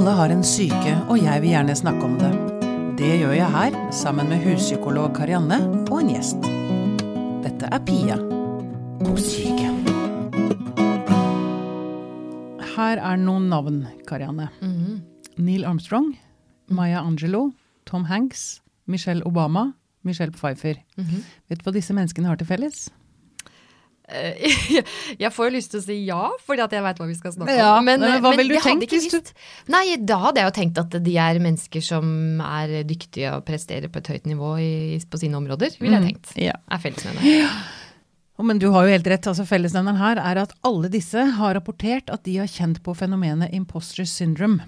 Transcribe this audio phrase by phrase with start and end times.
[0.00, 2.30] Alle har en syke, og jeg vil gjerne snakke om det.
[2.96, 5.58] Det gjør jeg her, sammen med huspsykolog Karianne
[5.92, 6.46] og en gjest.
[7.44, 8.16] Dette er Pia
[9.02, 9.68] på syke.
[12.70, 14.48] Her er noen navn, Karianne.
[15.36, 16.14] Neil Armstrong,
[16.72, 17.50] Maya Angelo,
[17.84, 20.80] Tom Hanks, Michelle Obama, Michelle Pfeiffer.
[20.96, 22.86] Vet du hva disse menneskene har til felles?
[24.12, 24.82] Eh,
[25.24, 27.34] Jeg får jo lyst til å si ja, fordi at jeg veit hva vi skal
[27.36, 27.84] snakke Ja, om.
[27.88, 30.96] men hva ville du tenke tenkt hvis du- Nei, da hadde jeg jo tenkt at
[31.04, 34.72] de er mennesker som er dyktige og presterer på et høyt nivå i,
[35.10, 36.32] på sine områder, ville jeg tenkt.
[36.40, 36.56] Ja.
[36.70, 37.30] Er fellesnevneren.
[37.44, 37.52] Ja.
[38.42, 39.26] Men du har jo helt rett.
[39.28, 43.52] altså Fellesnevneren her er at alle disse har rapportert at de har kjent på fenomenet
[43.52, 44.62] imposter syndrome.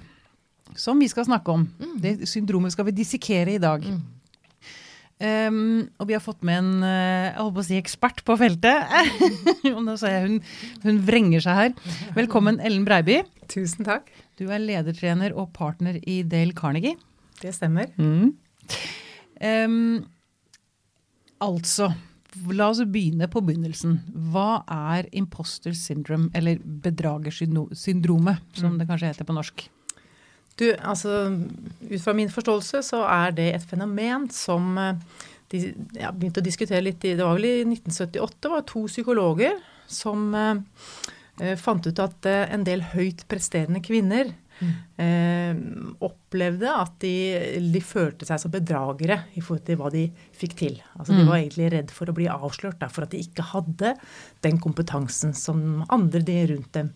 [0.76, 1.64] Som vi skal snakke om.
[2.00, 3.84] Det syndromet skal vi dissekere i dag.
[5.22, 8.34] Um, og vi har fått med en eh, jeg holdt på å si ekspert på
[8.40, 8.90] feltet.
[9.76, 10.40] Og Nå ser jeg hun,
[10.82, 11.92] hun vrenger seg her.
[12.16, 13.20] Velkommen, Ellen Breiby.
[13.52, 14.10] Tusen takk.
[14.40, 16.98] Du er ledertrener og partner i Dale Carnegie.
[17.38, 17.92] Det stemmer.
[17.98, 18.32] Um,
[21.42, 21.92] altså,
[22.50, 24.00] la oss begynne på begynnelsen.
[24.34, 29.68] Hva er imposter syndrome, eller bedragersyndromet, som det kanskje heter på norsk?
[30.58, 31.26] Du, altså,
[31.88, 35.20] ut fra min forståelse så er det et fenomen som eh,
[35.52, 35.62] de
[35.98, 38.38] ja, begynte å diskutere litt i Det var vel i 1978.
[38.40, 39.58] Det var to psykologer
[39.90, 40.62] som eh,
[41.40, 44.32] eh, fant ut at eh, en del høyt presterende kvinner
[44.96, 45.56] eh,
[46.04, 47.14] opplevde at de,
[47.72, 50.06] de følte seg som bedragere i forhold til hva de
[50.38, 50.78] fikk til.
[50.96, 53.94] Altså De var egentlig redd for å bli avslørt da, for at de ikke hadde
[54.44, 56.92] den kompetansen som andre de rundt dem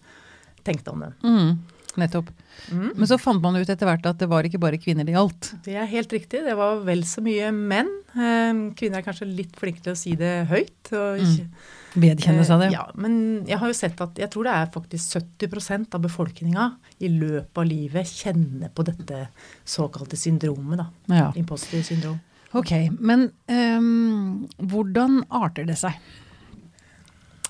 [0.66, 1.18] tenkte om dem.
[1.22, 1.50] Mm,
[2.00, 2.28] nettopp.
[2.72, 5.50] Men så fant man ut etter hvert at det var ikke bare kvinner det gjaldt.
[5.66, 6.42] Det er helt riktig.
[6.46, 7.90] Det var vel så mye menn.
[8.16, 10.92] Eh, Kvinner er kanskje litt flinke til å si det høyt.
[10.96, 11.48] Og ikke,
[11.96, 12.66] Vedkjenne seg det.
[12.70, 16.02] Eh, Ja, men jeg har jo sett at jeg tror det er faktisk 70% av
[16.04, 16.66] befolkninga
[17.00, 19.26] i løpet av livet kjenner på dette
[19.64, 20.78] såkalte syndromet.
[20.82, 20.88] da.
[21.14, 21.32] Ja.
[21.36, 22.18] Imposter syndrom.
[22.56, 22.70] Ok,
[23.00, 25.92] men um, hvordan arter det seg?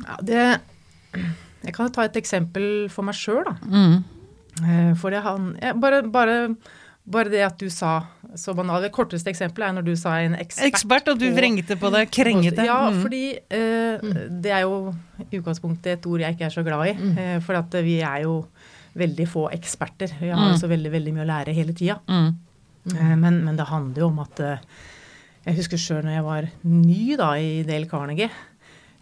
[0.03, 0.41] Ja, det,
[1.65, 3.55] jeg kan ta et eksempel for meg sjøl, da.
[3.65, 4.05] Mm.
[4.65, 6.37] Eh, For det han ja, bare, bare,
[7.07, 7.99] bare det at du sa
[8.37, 10.67] så banalt Det korteste eksempelet er når du sa en ekspert.
[10.69, 12.65] Ekspert, og du på- vrengte på det, krengete.
[12.67, 13.03] Ja, Mm.
[13.03, 14.95] fordi eh, det er jo
[15.31, 16.97] i utgangspunktet et ord jeg ikke er så glad i.
[17.21, 18.47] Eh, for at vi er jo
[18.97, 20.13] veldig få eksperter.
[20.21, 20.59] Vi har mm.
[20.61, 21.99] så veldig, veldig mye å lære hele tida.
[22.09, 22.35] Mm.
[22.97, 24.59] Eh, men, men det handler jo om at eh,
[25.47, 28.29] Jeg husker sjøl når jeg var ny da i Dale Carnegie.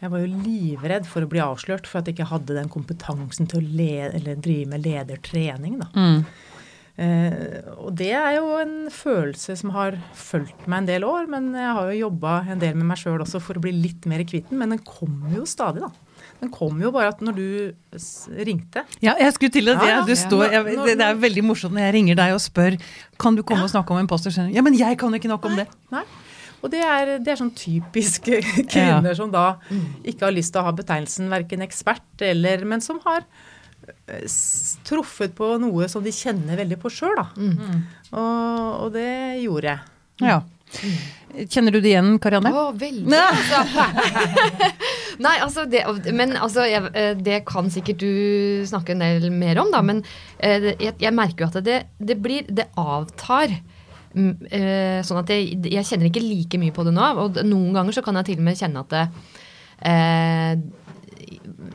[0.05, 3.49] Jeg var jo livredd for å bli avslørt for at jeg ikke hadde den kompetansen
[3.49, 5.79] til å lede, eller drive med ledertrening.
[5.81, 5.89] da.
[5.97, 6.19] Mm.
[6.95, 11.49] Eh, og det er jo en følelse som har fulgt meg en del år, men
[11.57, 14.23] jeg har jo jobba en del med meg sjøl også for å bli litt mer
[14.29, 14.61] kvitt den.
[14.61, 15.91] Men den kommer jo stadig, da.
[16.43, 17.49] Den kommer jo bare at når du
[18.45, 19.79] ringte Ja, jeg skulle til det.
[19.81, 20.05] Ja, ja.
[20.05, 22.77] du står, jeg, det, det er veldig morsomt når jeg ringer deg og spør
[23.21, 24.57] Kan du komme og snakke om imposter syndrome.
[24.57, 25.67] Ja, men jeg kan jo ikke nok om det.
[25.95, 26.05] Nei.
[26.65, 28.31] Og det er, det er sånn typisk
[28.73, 29.59] kvinner som da
[30.03, 33.27] ikke har lyst til å ha betegnelsen verken ekspert eller Men som har
[34.09, 34.25] eh,
[34.89, 37.29] truffet på noe som de kjenner veldig på sjøl, da.
[38.15, 39.11] Og, og det
[39.45, 39.91] gjorde jeg.
[40.25, 40.41] Ja.
[41.51, 42.51] Kjenner du det igjen, Karianne?
[42.55, 43.87] Å, veldig, altså.
[45.25, 45.83] Nei, altså det,
[46.15, 49.83] men altså, jeg, eh, det kan sikkert du snakke en del mer om, da.
[49.87, 50.03] Men
[50.39, 53.55] eh, jeg, jeg merker jo at det, det blir Det avtar.
[54.15, 57.09] Eh, Sånn at jeg, jeg kjenner ikke like mye på det nå.
[57.25, 59.05] Og noen ganger så kan jeg til og med kjenne at det,
[59.91, 60.53] eh,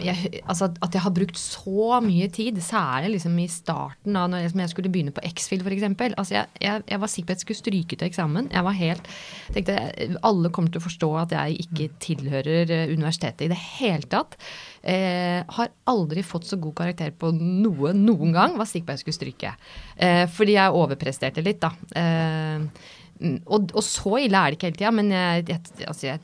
[0.03, 4.45] jeg, altså at jeg har brukt så mye tid, særlig liksom i starten da når
[4.45, 5.85] jeg, jeg skulle begynne på X-Fill f.eks.
[6.09, 8.49] Altså jeg, jeg, jeg var sikker på at jeg skulle stryke til eksamen.
[8.53, 9.09] Jeg var helt,
[9.55, 9.77] tenkte
[10.25, 14.37] Alle kommer til å forstå at jeg ikke tilhører eh, universitetet i det hele tatt.
[14.81, 18.55] Eh, har aldri fått så god karakter på noe noen gang.
[18.59, 19.53] Var sikker på at jeg skulle stryke.
[19.97, 21.73] Eh, fordi jeg overpresterte litt, da.
[21.99, 26.21] Eh, Og, og så ille er det ikke hele tida, men jeg, jeg, altså jeg,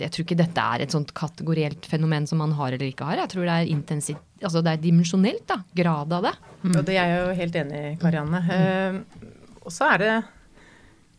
[0.00, 3.20] jeg tror ikke dette er et sånt kategorielt fenomen som man har eller ikke har.
[3.20, 5.58] Jeg tror det er intensivt, altså det er dimensjonelt, da.
[5.76, 6.32] Grad av det.
[6.70, 8.40] Og det er jeg jo helt enig i, Karianne.
[8.56, 9.26] Eh,
[9.60, 10.12] og så er det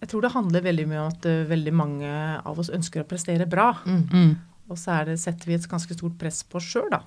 [0.02, 3.10] Jeg tror det handler veldig mye om at uh, veldig mange av oss ønsker å
[3.10, 3.68] prestere bra.
[3.86, 4.32] Mm.
[4.74, 7.04] Og så er det, setter vi et ganske stort press på oss sjøl, da.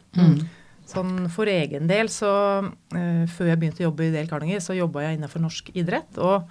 [0.86, 2.30] Sånn for egen del, så
[2.62, 6.22] uh, Før jeg begynte å jobbe i Del Carnegie, så jobba jeg innenfor norsk idrett.
[6.22, 6.46] Og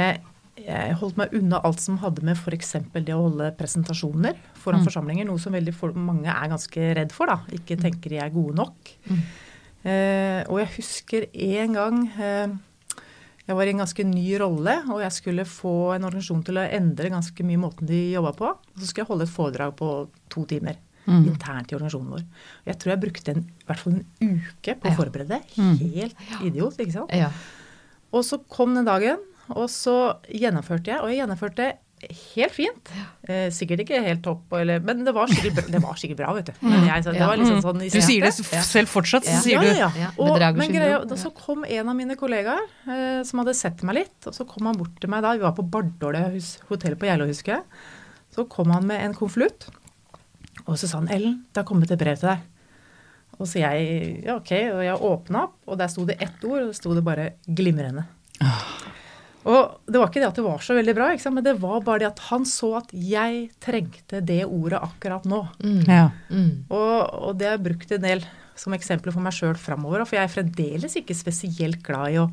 [0.00, 0.18] jeg,
[0.56, 2.72] jeg holdt meg unna alt som hadde med f.eks.
[2.92, 7.26] det å holde presentasjoner foran forsamlinger, noe som veldig for, mange er ganske redd for.
[7.30, 8.90] da, Ikke tenker de er gode nok.
[9.80, 12.52] Eh, og jeg husker en gang eh,
[13.48, 16.66] jeg var i en ganske ny rolle, og jeg skulle få en organisasjon til å
[16.76, 18.50] endre ganske mye måten de jobba på.
[18.52, 19.88] Og så skulle jeg holde et foredrag på
[20.30, 20.76] to timer
[21.10, 22.20] internt i organisasjonen vår.
[22.60, 24.04] Og jeg tror jeg brukte en, i hvert fall en
[24.36, 24.98] uke på å Ja.
[25.00, 27.10] forberede Helt Helt idiot, ikke sant.
[27.16, 27.32] Ja.
[28.14, 29.18] Og så kom den dagen,
[29.56, 29.96] og så
[30.30, 31.00] gjennomførte jeg.
[31.02, 31.72] Og jeg gjennomførte
[32.08, 32.90] helt fint.
[33.28, 36.30] Eh, sikkert ikke helt topp, eller, men det var skikkelig bra, det var skikkelig bra
[36.38, 36.52] vet du.
[36.64, 39.58] Men jeg, så, det var liksom sånn i Du sier det selv fortsatt, så sier
[39.58, 39.90] ja, du ja, ja.
[40.06, 43.84] Ja, Og, men greia, da så kom en av mine kollegaer eh, som hadde sett
[43.86, 45.34] meg litt, og så kom han bort til meg da.
[45.36, 47.84] Vi var på Bardåle hus- hotell på Geilo, husker jeg.
[48.32, 49.68] Så kom han med en konvolutt,
[50.64, 52.46] og så sa han 'Ellen, det har kommet et brev til deg'.
[53.40, 56.62] Og så jeg ja, ok, og jeg åpna opp, og der sto det ett ord,
[56.62, 58.04] og det sto det bare 'glimrende'.
[59.48, 61.38] Og det var ikke det at det var så veldig bra, ikke sant?
[61.38, 65.40] men det var bare det at han så at jeg trengte det ordet akkurat nå.
[65.64, 65.80] Mm.
[65.88, 66.10] ja.
[66.28, 66.66] Mm.
[66.68, 66.96] Og,
[67.30, 68.24] og det har jeg brukt en del
[68.60, 70.04] som eksempler for meg sjøl framover.
[70.04, 72.26] For jeg er fremdeles ikke spesielt glad i å,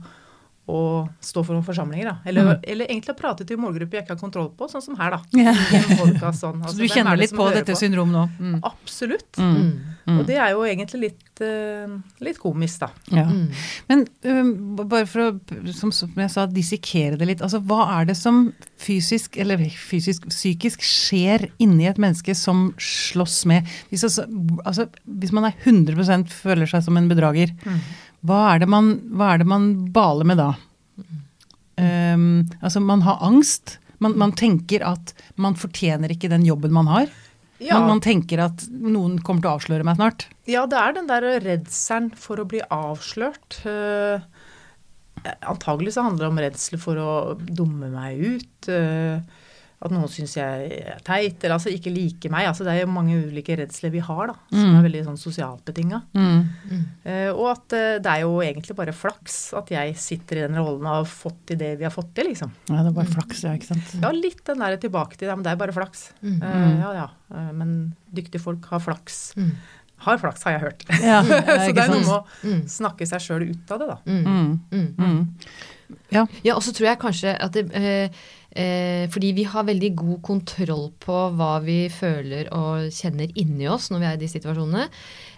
[0.68, 0.80] å
[1.24, 2.10] stå for noen forsamlinger.
[2.10, 2.16] Da.
[2.28, 5.16] Eller, eller egentlig å prate til målgrupper jeg ikke har kontroll på, sånn som her,
[5.16, 5.22] da.
[5.40, 5.54] Ja.
[6.02, 6.60] Podcast, sånn.
[6.60, 8.26] Så Altså, du er kjenner litt på dette dette syndromet nå?
[8.40, 8.58] Mm.
[8.68, 9.30] Absolutt.
[9.40, 9.54] Mm.
[9.56, 9.96] Mm.
[10.08, 10.20] Mm.
[10.22, 12.90] Og det er jo egentlig litt, uh, litt komisk, da.
[13.12, 13.26] Ja.
[13.28, 13.48] Mm.
[13.90, 14.52] Men um,
[14.84, 15.30] bare for å,
[15.76, 17.44] som, som jeg sa, dissekere det litt.
[17.44, 18.50] Altså, hva er det som
[18.80, 24.28] fysisk, eller fysisk, psykisk skjer inni et menneske som slåss med Hvis, altså,
[24.64, 27.56] altså, hvis man er 100% føler seg som en bedrager,
[28.26, 28.88] hva, er det man,
[29.22, 30.54] er det man baler med da?
[31.78, 33.78] Um, altså, man har angst.
[34.02, 37.08] Man, man tenker at man fortjener ikke den jobben man har.
[37.62, 40.28] Ja, Man, man tenker at noen kommer til å avsløre meg snart.
[40.46, 43.58] ja, det er den der redselen for å bli avslørt.
[43.66, 44.22] Uh,
[45.50, 47.10] antagelig så handler det om redsel for å
[47.42, 48.70] dumme meg ut.
[48.70, 49.18] Uh,
[49.78, 52.48] at noen syns jeg er teit, eller altså ikke liker meg.
[52.50, 54.78] Altså, det er jo mange ulike redsler vi har, da, som Mm.
[54.80, 56.00] er veldig sånn sosialt betinga.
[56.18, 56.40] Mm.
[57.06, 60.58] Eh, og at eh, det er jo egentlig bare flaks at jeg sitter i den
[60.58, 62.54] rollen og har fått til det vi har fått til, liksom.
[62.72, 63.94] Ja, det er bare flaks, ja, ikke sant.
[64.02, 66.08] Ja, litt den der tilbake til ja, men det er bare flaks.
[66.24, 66.40] Mm.
[66.42, 67.76] Uh, ja ja, eh, men
[68.18, 69.22] dyktige folk har flaks.
[69.38, 69.54] Mm.
[70.06, 70.84] Har flaks, har jeg hørt.
[71.02, 71.22] Ja,
[71.66, 72.62] Så det er noe med å Mm.
[72.70, 73.98] snakke seg sjøl ut av det, da.
[74.06, 74.24] Mm.
[74.24, 74.60] Mm.
[74.72, 74.90] Mm.
[74.98, 75.22] Mm.
[76.12, 76.26] Ja.
[76.44, 78.10] Ja, og så tror jeg kanskje at det eh,
[78.52, 83.88] eh, Fordi vi har veldig god kontroll på hva vi føler og kjenner inni oss
[83.92, 84.88] når vi er i de situasjonene.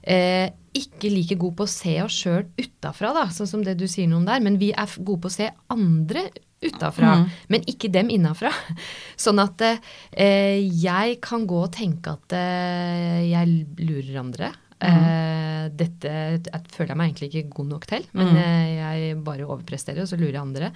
[0.04, 3.86] Eh, ikke like god på å se oss sjøl utafra, da, sånn som det du
[3.90, 4.42] sier noe om der.
[4.42, 6.28] Men vi er gode på å se andre
[6.62, 7.30] utafra, Mm.
[7.50, 8.52] men ikke dem innafra.
[9.18, 14.52] Sånn at eh, jeg kan gå og tenke at eh, jeg lurer andre.
[14.80, 16.08] Eh, dette
[16.40, 18.38] jeg føler jeg meg egentlig ikke god nok til, men Mm.
[18.40, 20.70] eh, jeg bare overpresterer, og så lurer jeg andre.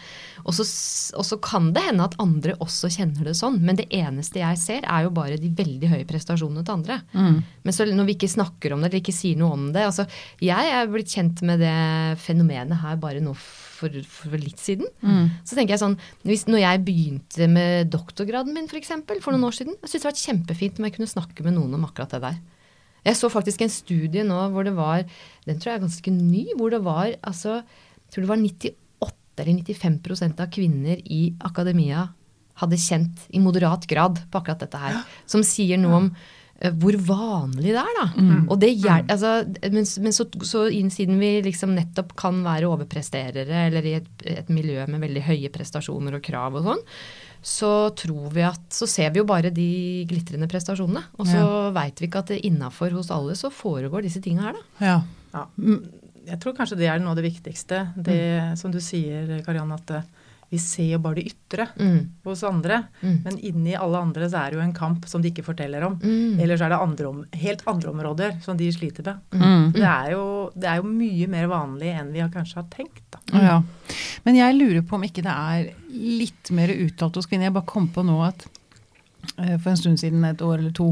[0.46, 0.66] Og så,
[1.18, 4.58] og så kan det hende at andre også kjenner det sånn, men det eneste jeg
[4.60, 7.00] ser, er jo bare de veldig høye prestasjonene til andre.
[7.16, 7.44] Mm.
[7.64, 10.06] Men så når vi ikke snakker om det, eller ikke sier noe om det altså,
[10.44, 13.63] Jeg er blitt kjent med det fenomenet her bare nå for,
[14.08, 14.88] for litt siden.
[15.02, 15.30] Mm.
[15.48, 15.98] Så tenker jeg sånn,
[16.28, 20.06] hvis, når jeg begynte med doktorgraden min for, eksempel, for noen år siden, jeg syntes
[20.06, 22.42] det var kjempefint om jeg kunne snakke med noen om akkurat det der.
[23.04, 25.04] Jeg så faktisk en studie nå hvor det var,
[25.48, 28.80] den tror jeg er ganske ny, hvor det var altså, jeg tror det var 98
[29.44, 32.08] eller 95% av kvinner i akademia
[32.62, 35.00] hadde kjent i moderat grad på akkurat dette her.
[35.30, 36.10] Som sier noe om
[36.80, 38.06] hvor vanlig det er, da.
[38.48, 39.32] Og det hjel- altså,
[39.72, 44.48] men men så, så siden vi liksom nettopp kan være overpresterere, eller i et, et
[44.50, 46.84] miljø med veldig høye prestasjoner og krav og sånn,
[47.44, 51.04] så tror vi at Så ser vi jo bare de glitrende prestasjonene.
[51.20, 51.42] Og så
[51.74, 54.86] vet veit vi ikke at det innafor hos alle så foregår disse tinga her, da.
[54.86, 55.02] Ja.
[55.34, 55.48] Ja.
[56.26, 57.92] Jeg tror kanskje det er noe av det viktigste.
[57.98, 60.04] Det som du sier, Karianne, at eh,
[60.54, 62.00] vi ser jo bare det ytre Mm.
[62.26, 62.84] hos andre.
[63.02, 63.18] Mm.
[63.26, 65.96] Men inni alle andre så er det jo en kamp som de ikke forteller om.
[66.04, 66.40] Mm.
[66.40, 69.20] Eller så er det andre om, helt andre områder som de sliter med.
[69.42, 69.68] Mm.
[69.74, 70.24] Det, er jo,
[70.56, 73.04] det er jo mye mer vanlig enn vi har kanskje har tenkt.
[73.14, 73.22] Da.
[73.42, 73.60] Ja.
[74.26, 77.50] Men jeg lurer på om ikke det er litt mer uttalt hos kvinner.
[77.50, 78.46] Jeg bare kom på nå at
[79.38, 80.92] eh, for en stund siden, et år eller to,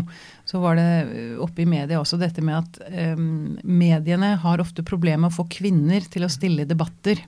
[0.50, 2.82] så var det eh, oppe i media også dette med at
[3.16, 7.22] um, mediene har ofte problemer med å få kvinner til å stille debatter.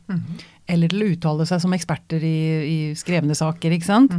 [0.71, 4.13] Eller til å uttale seg som eksperter i, i skrevne saker, ikke sant.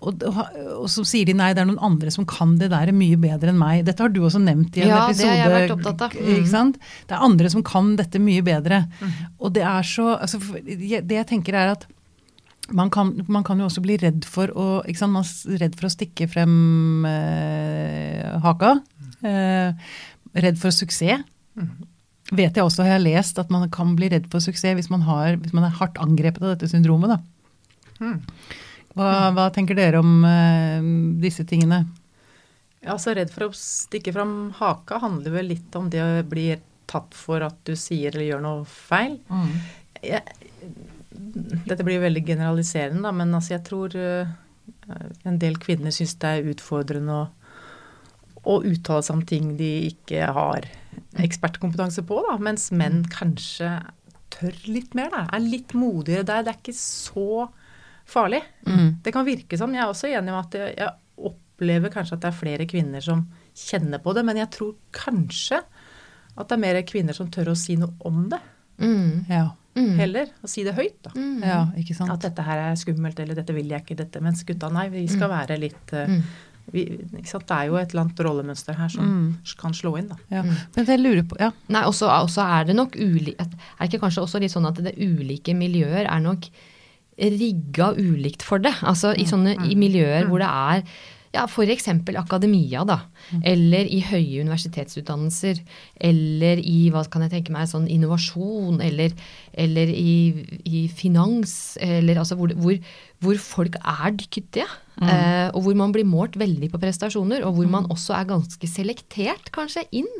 [0.00, 3.18] Og, og så sier de nei, det er noen andre som kan det der mye
[3.20, 3.82] bedre enn meg.
[3.84, 6.16] Dette har du også nevnt i en Ja, det har jeg vært opptatt av.
[6.16, 6.30] Mm.
[6.38, 6.78] Ikke sant?
[7.10, 8.84] Det er andre som kan dette mye bedre.
[9.38, 11.88] Og det er så altså, Det jeg tenker er at
[12.70, 14.66] man kan, man kan jo også bli redd for å?
[14.86, 18.76] Man er redd for å stikke frem eh, haka.
[19.26, 19.90] Eh,
[20.46, 21.26] redd for suksess.
[22.30, 25.02] Vet jeg også, har jeg lest, at man kan bli redd for suksess hvis man,
[25.06, 27.16] har, hvis man er hardt angrepet av dette syndromet.
[27.16, 28.20] Da.
[28.94, 30.78] Hva, hva tenker dere om uh,
[31.22, 31.84] disse tingene?
[32.84, 36.52] Ja, så redd for å stikke fram haka handler vel litt om det å bli
[36.90, 39.18] tatt for at du sier eller gjør noe feil.
[40.00, 40.22] Jeg,
[41.66, 44.32] dette blir veldig generaliserende, da, men altså jeg tror uh,
[45.28, 47.28] en del kvinner syns det er utfordrende å,
[48.48, 50.66] å uttale seg om ting de ikke har
[51.20, 53.72] ekspertkompetanse på, da, mens menn kanskje
[54.32, 55.24] tør litt mer, da.
[55.34, 56.44] Er litt modigere der.
[56.46, 57.48] Det er ikke så
[58.10, 58.40] farlig.
[58.66, 59.00] Mm.
[59.04, 59.74] Det kan virke sånn.
[59.76, 63.04] Jeg er også enig med at jeg, jeg opplever kanskje at det er flere kvinner
[63.04, 63.26] som
[63.60, 67.58] kjenner på det, men jeg tror kanskje at det er mer kvinner som tør å
[67.58, 68.40] si noe om det,
[68.80, 69.26] Mm.
[69.28, 69.50] Ja.
[69.76, 69.90] Mm.
[69.98, 70.30] heller.
[70.40, 71.10] Å si det høyt, da.
[71.12, 71.42] Mm.
[71.44, 72.08] ja, ikke sant.
[72.14, 74.22] At dette her er skummelt, eller dette vil jeg ikke, dette.
[74.24, 76.22] Mens gutta, nei, vi skal være litt uh, Mm.
[76.72, 76.84] Vi,
[77.18, 77.46] ikke sant?
[77.48, 79.36] Det er jo et eller annet rollemønster her som Mm.
[79.58, 80.16] kan slå inn, da.
[80.30, 80.42] Ja.
[80.42, 81.50] Men jeg lurer på Ja.
[81.68, 83.46] Nei, også, også er det nok uli Er
[83.80, 86.46] det ikke kanskje også litt sånn at det ulike miljøer er nok
[87.20, 88.72] rigga ulikt for det?
[88.82, 90.82] Altså i sånne i miljøer hvor det er
[91.30, 91.86] ja, f.eks.
[92.18, 92.96] akademia, da.
[93.46, 95.60] Eller i høye universitetsutdannelser.
[96.02, 98.80] Eller i hva kan jeg tenke meg, sånn innovasjon.
[98.82, 99.14] Eller,
[99.54, 100.16] eller i,
[100.66, 101.76] i finans.
[101.78, 102.80] Eller altså hvor, hvor,
[103.22, 104.66] hvor folk er dyktige.
[105.00, 107.46] Eh, og hvor man blir målt veldig på prestasjoner.
[107.46, 110.10] Og hvor man også er ganske selektert, kanskje, inn.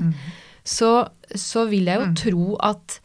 [0.62, 0.92] Så,
[1.34, 3.00] så vil jeg jo tro at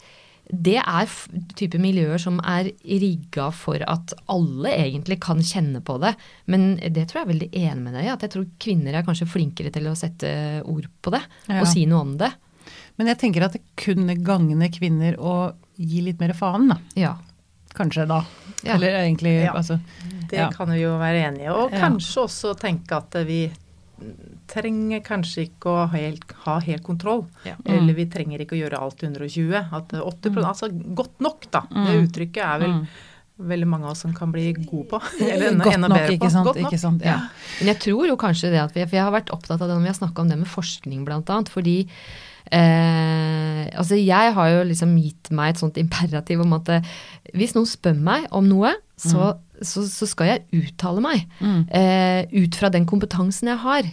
[0.52, 5.98] det er f- type miljøer som er rigga for at alle egentlig kan kjenne på
[6.00, 6.14] det.
[6.46, 8.12] Men det tror jeg er veldig enig med deg i.
[8.14, 11.22] At jeg tror kvinner er kanskje flinkere til å sette ord på det.
[11.48, 11.60] Ja.
[11.60, 12.30] Og si noe om det.
[12.98, 16.78] Men jeg tenker at det kunne gagne kvinner å gi litt mer faen, da.
[16.96, 17.16] Ja.
[17.76, 18.22] Kanskje da.
[18.64, 18.74] Ja.
[18.78, 19.52] Eller egentlig Ja.
[19.52, 19.80] altså
[20.30, 20.50] Det Ja.
[20.50, 21.48] kan vi jo være enige i.
[21.52, 21.78] Og Ja.
[21.88, 23.50] kanskje også tenke at vi
[24.52, 27.24] trenger kanskje ikke å helt, ha helt kontroll.
[27.48, 27.54] Ja.
[27.64, 29.54] Eller vi trenger ikke å gjøre alt til 120.
[29.72, 31.62] At 80 Altså godt nok, da.
[31.70, 32.86] Det uttrykket er vel Mm.
[33.48, 35.00] veldig mange av oss som kan bli gode på.
[35.20, 36.30] Eller enda, Godt enda nok, bedre ikke på.
[36.32, 36.46] sant.
[36.46, 36.70] Godt nok.
[36.72, 37.02] Ikke sant?
[37.04, 37.18] Ja.
[37.60, 39.74] Men jeg tror jo kanskje det at vi For jeg har vært opptatt av det
[39.76, 41.48] når vi har snakka om det med forskning, blant annet.
[41.52, 41.76] Fordi
[42.52, 46.90] eh, altså jeg har jo liksom gitt meg et sånt imperativ om at eh,
[47.36, 51.26] hvis noen spør meg om noe, så, så, så skal jeg uttale meg.
[51.36, 51.58] Mm.
[51.68, 53.88] Eh, ut fra den kompetansen jeg har.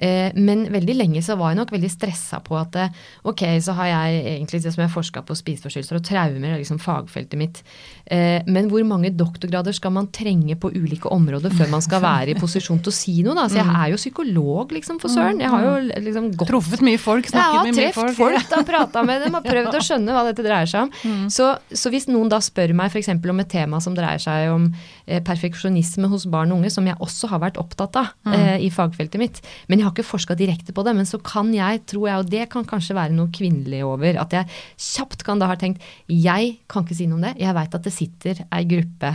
[0.00, 3.74] Eh, men veldig lenge så var jeg nok veldig stressa på at eh, ok, så
[3.76, 7.60] har jeg egentlig det som jeg forska på spiseforstyrrelser og traumer, er liksom fagfeltet mitt.
[8.08, 12.32] Eh, men hvor mange doktorgrader skal man trenge på ulike områder før man skal være
[12.32, 13.36] i posisjon til å si noe?
[13.36, 13.46] da?
[13.52, 15.44] Så jeg er jo psykolog, liksom, for søren.
[15.44, 15.76] Jeg har jo
[16.08, 18.16] liksom gått Truffet mye folk, snakket har med mye folk.
[18.16, 21.28] folk, da, prata med dem har prøvd å skjønne hva dette dreier seg om.
[21.32, 23.12] Så, så hvis noen da spør meg f.eks.
[23.12, 24.66] om et tema som dreier seg om
[25.06, 28.70] eh, perfeksjonisme hos barn og unge, som jeg også har vært opptatt av eh, i
[28.70, 32.06] fagfeltet mitt, men jeg har ikke forska direkte på det, men så kan jeg, tror
[32.08, 35.56] jeg, og det kan kanskje være noe kvinnelig over, at jeg kjapt kan da ha
[35.60, 39.14] tenkt jeg kan ikke si noe om det, jeg veit at det sitter ei gruppe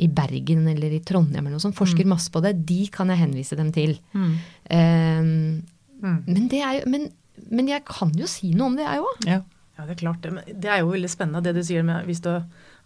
[0.00, 3.20] i Bergen eller i Trondheim eller noe sånt, forsker masse på det, de kan jeg
[3.20, 3.98] henvise dem til.
[4.16, 4.32] Mm.
[4.70, 5.26] Eh,
[6.00, 6.22] Mm.
[6.26, 7.02] men, det er jo, men,
[7.52, 9.26] men jeg kan jo si noe om det, jeg òg.
[9.28, 9.42] Ja.
[9.76, 10.30] Ja, det er klart det.
[10.32, 12.30] Men det er jo veldig spennende det du sier med hvis du,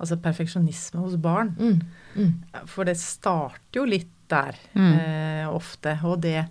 [0.04, 1.54] altså perfeksjonisme hos barn.
[1.58, 1.80] Mm.
[2.14, 2.32] Mm.
[2.70, 4.92] For det starter jo litt der Mm.
[4.98, 5.98] eh, ofte.
[6.04, 6.46] Og det,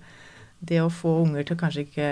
[0.62, 2.10] det å få unger til kanskje ikke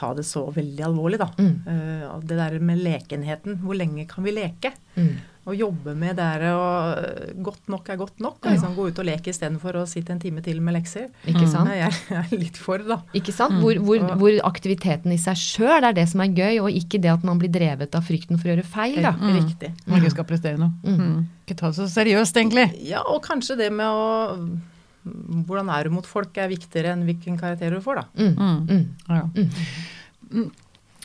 [0.00, 1.26] ta det så veldig alvorlig, da.
[1.36, 1.56] Mm.
[1.66, 3.58] Eh, det der med lekenheten.
[3.64, 4.70] Hvor lenge kan vi leke?
[4.96, 5.16] Mm.
[5.48, 8.36] Og jobbe med det der og eh, godt nok er godt nok.
[8.44, 11.06] Og liksom gå ut og leke istedenfor å sitte en time til med lekser.
[11.24, 11.50] Ikke Mm.
[11.50, 11.70] sant?
[11.72, 12.98] Jeg er litt for, da.
[13.16, 13.56] Ikke sant?
[13.62, 17.10] Hvor, hvor, hvor aktiviteten i seg sjøl er det som er gøy, og ikke det
[17.14, 19.00] at man blir drevet av frykten for å gjøre feil.
[19.02, 19.12] da.
[19.16, 19.38] Mm.
[19.40, 19.72] Riktig.
[19.86, 20.72] Man ikke skal prestere noe.
[20.84, 21.00] Mm.
[21.00, 21.24] Mm.
[21.46, 22.68] Ikke ta det så seriøst, egentlig.
[22.86, 24.60] Ja, og kanskje det med å
[25.00, 28.04] Hvordan er du mot folk er viktigere enn hvilken karakter du får, da.
[28.20, 28.34] Mm.
[28.36, 28.58] Mm.
[28.68, 28.84] Mm.
[29.08, 30.44] Ja.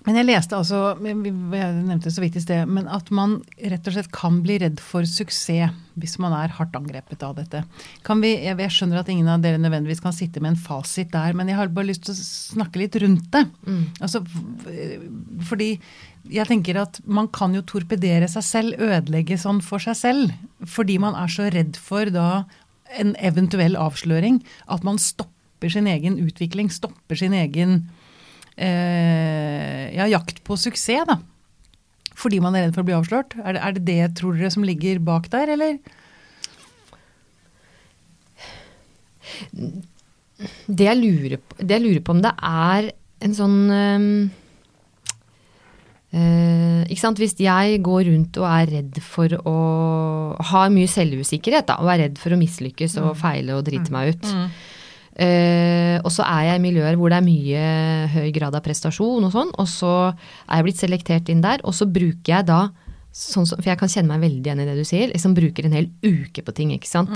[0.06, 3.96] Men jeg leste altså, jeg nevnte så vidt i sted, men at man rett og
[3.96, 7.62] slett kan bli redd for suksess hvis man er hardt angrepet av dette.
[8.06, 11.32] Kan vi, jeg, skjønner at ingen av dere nødvendigvis kan sitte med en fasit der,
[11.38, 13.46] men jeg har bare lyst til å snakke litt rundt det.
[13.64, 13.86] Mm.
[14.04, 14.22] Altså,
[15.48, 15.70] fordi
[16.36, 20.36] jeg tenker at man kan jo torpedere seg selv, ødelegge sånn for seg selv,
[20.68, 22.44] fordi man er så redd for da
[23.00, 27.95] en eventuell avsløring, at man stopper sin egen utvikling, stopper sin egen eh,
[28.56, 31.20] ja, jakt på suksess, da.
[32.16, 33.36] Fordi man er redd for å bli avslørt.
[33.44, 35.80] Er det er det, det tror dere, som ligger bak der, eller?
[40.68, 42.90] Det, jeg lurer på, det jeg lurer på om det er
[43.26, 44.10] en sånn øhm,
[46.14, 47.20] øh, ikke sant?
[47.22, 49.58] Hvis jeg går rundt og er redd for å
[50.52, 54.14] ha mye selvusikkerhet, da, og er redd for å mislykkes og feile og drite meg
[54.16, 54.32] ut,
[55.16, 57.68] Eh, og så er jeg i miljøer hvor det er mye
[58.12, 61.76] høy grad av prestasjon og sånn, og så er jeg blitt selektert inn der, og
[61.78, 62.66] så bruker jeg da
[63.16, 65.06] Sånn som, for jeg kan kjenne meg veldig igjen i det du sier.
[65.08, 67.14] liksom Bruker en hel uke på ting, ikke sant.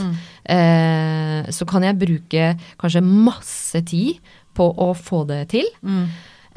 [0.47, 2.45] Eh, så kan jeg bruke
[2.79, 4.21] kanskje masse tid
[4.55, 5.67] på å få det til.
[5.83, 6.05] Mm.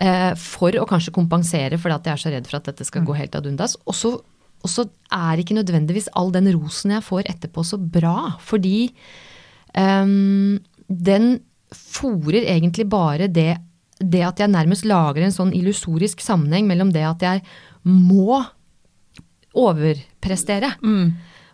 [0.02, 3.04] Uh, for å kanskje kompensere for at jeg er så redd for at dette skal
[3.06, 3.76] gå helt ad undas.
[3.86, 8.32] Og så, og så er ikke nødvendigvis all den rosen jeg får etterpå så bra,
[8.42, 8.88] fordi
[9.78, 10.56] ehm,
[10.92, 11.36] den
[11.72, 13.56] fòrer egentlig bare det,
[13.98, 17.44] det at jeg nærmest lager en sånn illusorisk sammenheng mellom det at jeg
[17.88, 18.42] må
[19.58, 20.74] overprestere.
[20.84, 21.12] Mm.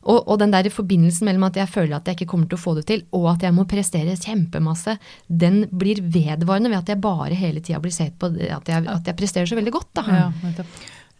[0.09, 2.63] Og, og den der forbindelsen mellom at jeg føler at jeg ikke kommer til å
[2.63, 4.95] få det til, og at jeg må prestere kjempemasse,
[5.29, 9.11] den blir vedvarende ved at jeg bare hele tida blir sett på at jeg, at
[9.11, 9.91] jeg presterer så veldig godt.
[9.99, 10.07] Da.
[10.09, 10.63] Ja.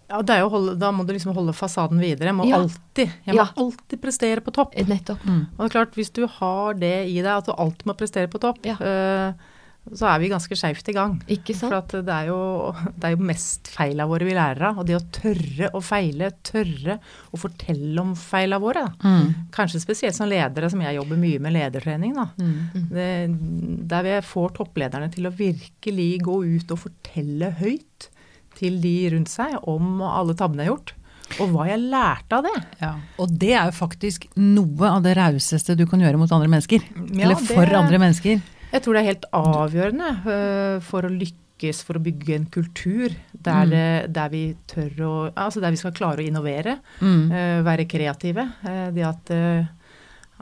[0.09, 2.31] Ja, det er jo holde, Da må du liksom holde fasaden videre.
[2.31, 2.57] Jeg må Ja.
[2.63, 3.49] alltid, jeg må Ja.
[3.57, 4.75] alltid prestere på topp.
[4.75, 5.21] Nettopp.
[5.27, 8.27] Og det er klart, hvis du har det i deg, at du alltid må prestere
[8.29, 8.75] på topp, Ja.
[8.81, 9.33] uh,
[9.95, 11.23] så er vi ganske skeivt i gang.
[11.29, 11.71] Ikke sant?
[11.71, 14.79] For at det er jo, det er jo mest feila våre vi lærer av.
[14.79, 16.99] Og det å tørre å feile, tørre
[17.33, 18.85] å fortelle om feila våre.
[18.85, 19.09] Da.
[19.09, 19.35] Mm.
[19.51, 22.15] Kanskje spesielt som ledere, som jeg jobber mye med ledertrening.
[22.15, 22.29] Da.
[22.39, 22.89] Mm.
[22.91, 28.09] Det, der vi får topplederne til å virkelig gå ut og fortelle høyt
[28.59, 30.95] til de rundt seg om alle tabbene jeg har gjort.
[31.45, 32.55] Og hva jeg lærte av det.
[32.81, 32.93] Ja.
[33.21, 36.81] Og det er jo faktisk noe av det rauseste du kan gjøre mot andre mennesker.
[37.13, 38.41] Ja, Eller det- for andre mennesker.
[38.73, 43.13] Jeg tror det er helt avgjørende uh, for å lykkes, for å bygge en kultur
[43.33, 43.71] der, Mm.
[43.71, 47.31] det- der vi tør å Altså der vi skal klare å innovere, Mm.
[47.31, 48.49] uh, være kreative.
[48.65, 49.69] Uh, det at, øh,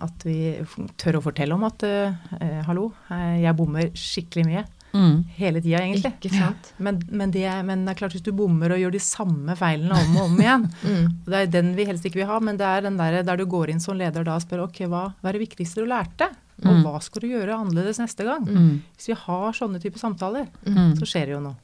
[0.03, 0.55] at vi
[0.99, 4.65] tør å fortelle om at uh, øh, hallo, øh, jeg bommer skikkelig mye.
[4.97, 5.17] Mm.
[5.37, 6.13] Hele tida, egentlig.
[6.17, 6.71] Ikke sant?
[6.81, 9.57] Men, men, det er, men det er klart hvis du bommer og gjør de samme
[9.61, 11.07] feilene om og om igjen, Mm.
[11.27, 13.37] og det er den vi helst ikke vil ha, men det er den der, der
[13.37, 15.91] du går inn som leder da og spør ok, hva, hva er det viktigste du
[15.93, 16.31] lærte?
[16.65, 16.83] Og Mm.
[16.87, 18.47] hva skal du gjøre annerledes neste gang?
[18.49, 18.81] Mm.
[18.97, 20.95] Hvis vi har sånne typer samtaler, Mm.
[20.97, 21.57] så skjer det jo noe.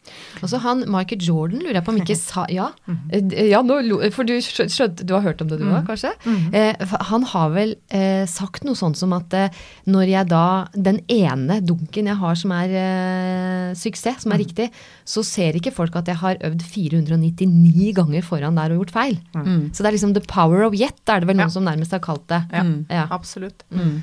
[0.00, 0.42] Mm.
[0.42, 3.10] Og så han Michael Jordan lurer jeg på om ikke sa Ja, Mhm.
[3.12, 3.76] Eh, ja nå,
[4.14, 6.10] for du Du har hørt om det du òg, kanskje?
[6.24, 6.54] Mhm.
[6.54, 9.50] Eh, han har vel eh, sagt noe sånn som at eh,
[9.86, 14.70] når jeg da Den ene dunken jeg har som er suksess, som er riktig,
[15.04, 19.18] så ser ikke folk at jeg har øvd 499 ganger foran der og gjort feil.
[19.34, 19.70] Mm.
[19.72, 21.54] Så det er liksom the power of yet, er det vel noen Ja.
[21.54, 22.42] som nærmest har kalt det.
[22.52, 22.86] Ja, Mm.
[22.88, 23.06] Ja.
[23.10, 23.62] absolutt.
[23.70, 24.02] Mm.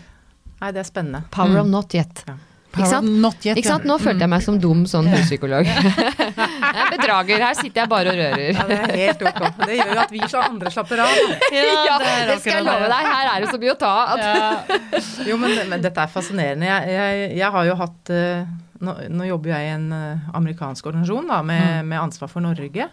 [0.62, 1.24] Nei, det er spennende.
[1.32, 2.24] Power of not yet.
[2.28, 2.36] Ja.
[2.78, 3.10] Ikke sant?
[3.24, 3.88] Not yet, Ikke sant?
[3.90, 5.68] Nå følte jeg meg som dum sånn huspsykolog.
[5.68, 8.52] jeg bedrager, her sitter jeg bare og rører.
[8.54, 9.42] Ja, det er helt ok.
[9.64, 11.18] Det gjør jo at vi så andre slapper av.
[11.58, 11.98] Ja,
[12.28, 13.08] det skal jeg love deg.
[13.08, 16.68] Her er det så mye å ta at Jo, men, men dette er fascinerende.
[16.68, 18.50] Jeg, jeg, jeg har jo hatt eh,
[18.84, 22.90] nå, nå jobber jeg i en eh, amerikansk organisasjon da, med, med ansvar for Norge.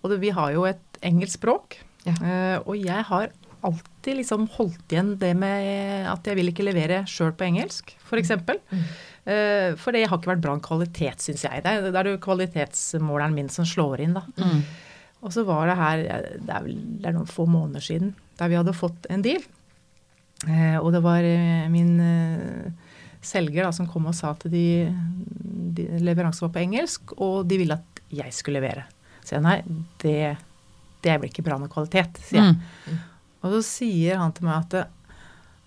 [0.00, 1.78] Og det, vi har jo et engelsk språk.
[2.06, 2.16] Ja.
[2.16, 3.30] Eh, og jeg har
[3.66, 8.32] alltid liksom holdt igjen det med at jeg vil ikke levere sjøl på engelsk, f.eks.
[8.32, 8.84] Uh,
[9.24, 11.62] for det har ikke vært bra kvalitet, syns jeg.
[11.62, 14.22] Det er, det er jo kvalitetsmåleren min som slår inn, da.
[14.40, 14.62] Mm.
[15.20, 16.02] Og så var det her
[16.40, 19.42] Det er vel det er noen få måneder siden der vi hadde fått en deal.
[20.48, 24.88] Eh, og det var eh, min eh, selger da, som kom og sa at de,
[25.76, 28.86] de leveransen var på engelsk, og de ville at jeg skulle levere.
[29.20, 29.58] Så jeg nei,
[30.00, 30.16] det,
[31.04, 32.56] det blir ikke bra nok kvalitet, sier jeg.
[32.56, 33.04] Mm.
[33.40, 34.88] Og så sier han til meg at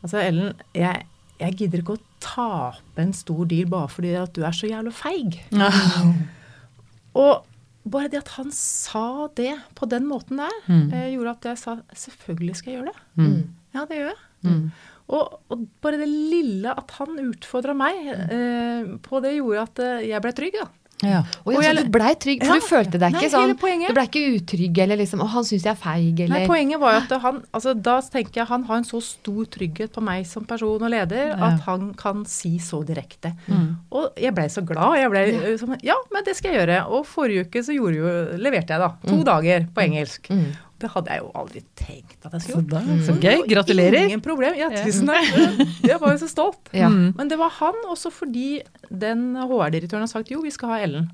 [0.04, 1.06] altså Ellen, jeg,
[1.39, 4.92] jeg gidder ikke å tape en stor deal bare fordi at du er så jævla
[4.96, 5.42] feig.
[5.52, 5.70] Ja.
[7.20, 7.44] Og
[7.84, 10.88] bare det at han sa det på den måten der, Mm.
[10.94, 13.02] eh, gjorde at jeg sa selvfølgelig skal jeg gjøre det.
[13.20, 13.50] Mm.
[13.76, 14.22] Ja, det gjør jeg.
[14.44, 14.72] Mm.
[15.14, 20.08] Og, og bare det lille at han utfordra meg eh, på det, gjorde at eh,
[20.10, 20.68] jeg ble trygg, da.
[21.04, 21.24] Ja.
[21.46, 22.60] Og så jeg- du blei trygg, for Ja.
[22.60, 25.44] du følte deg Nei, ikke sånn poenget- Du blei ikke utrygg eller liksom 'Å, han
[25.44, 28.48] syns jeg er feig', eller Nei, poenget var jo at han altså Da tenker jeg
[28.48, 31.46] han har en så stor trygghet på meg som person og leder Ja.
[31.54, 33.36] at han kan si så direkte.
[33.50, 33.76] Mm.
[33.92, 34.96] Og jeg blei så glad.
[34.98, 36.89] Jeg blei som, ja, men det skal jeg gjøre.
[36.89, 40.28] Og forrige uke så gjorde jo, leverte jeg da to dager på engelsk.
[40.30, 40.46] Mm.
[40.84, 42.84] Det hadde jeg jo aldri tenkt at jeg Så, skulle gjøre.
[42.91, 43.43] da, så gøy.
[43.54, 44.00] Gratulerer.
[44.10, 44.56] Ingen problem.
[44.60, 45.30] Ja, tusen takk.
[45.89, 46.72] Jeg var jo så stolt.
[46.76, 46.89] Ja.
[46.91, 47.13] Mm.
[47.17, 48.48] Men det var han også fordi
[48.91, 51.08] den HR-direktøren har sagt jo, vi skal ha Ellen.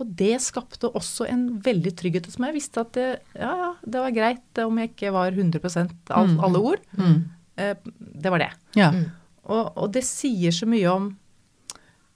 [0.00, 2.54] Og det skapte også en veldig trygghet hos meg.
[2.54, 5.60] Jeg visste at det, ja, ja, det var greit om jeg ikke var 100
[6.16, 6.38] av Mm.
[6.46, 6.80] alle ord.
[6.96, 7.18] Mm.
[7.60, 7.74] Eh,
[8.24, 8.50] Det var det.
[8.80, 8.88] Ja.
[8.96, 9.04] Mm.
[9.50, 11.10] Og, og det sier så mye om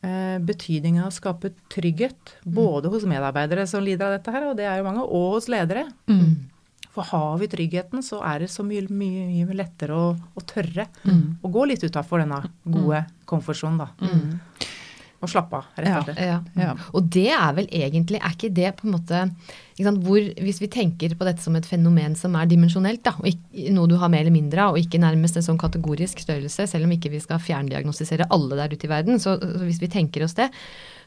[0.05, 2.35] eh, betydningen av å skape trygghet.
[2.45, 5.49] Både hos medarbeidere som lider av dette her, og det er jo mange, og hos
[5.53, 5.87] ledere.
[6.09, 6.35] Mm.
[6.95, 10.87] For har vi tryggheten, så er det så mye, mye, mye lettere å, å tørre
[11.05, 11.39] Mm.
[11.43, 13.89] å gå litt utafor denne gode komfortsonen, da.
[14.01, 14.39] Mm.
[15.25, 16.23] Og slappe av, rett og slett.
[16.23, 16.39] Ja.
[16.61, 16.73] Ja.
[16.93, 19.21] Og det er vel egentlig Er ikke det på en måte
[19.75, 23.29] sant, hvor, Hvis vi tenker på dette som et fenomen som er dimensjonelt, da, og
[23.31, 26.69] ikke, noe du har mer eller mindre av, og ikke nærmest en sånn kategorisk størrelse,
[26.71, 29.91] selv om ikke vi skal fjerndiagnostisere alle der ute i verden, så, så hvis vi
[29.91, 30.51] tenker oss det,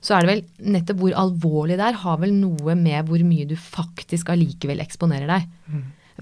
[0.03, 3.47] så er det vel nettopp hvor alvorlig det er, har vel noe med hvor mye
[3.49, 5.47] du faktisk allikevel eksponerer deg.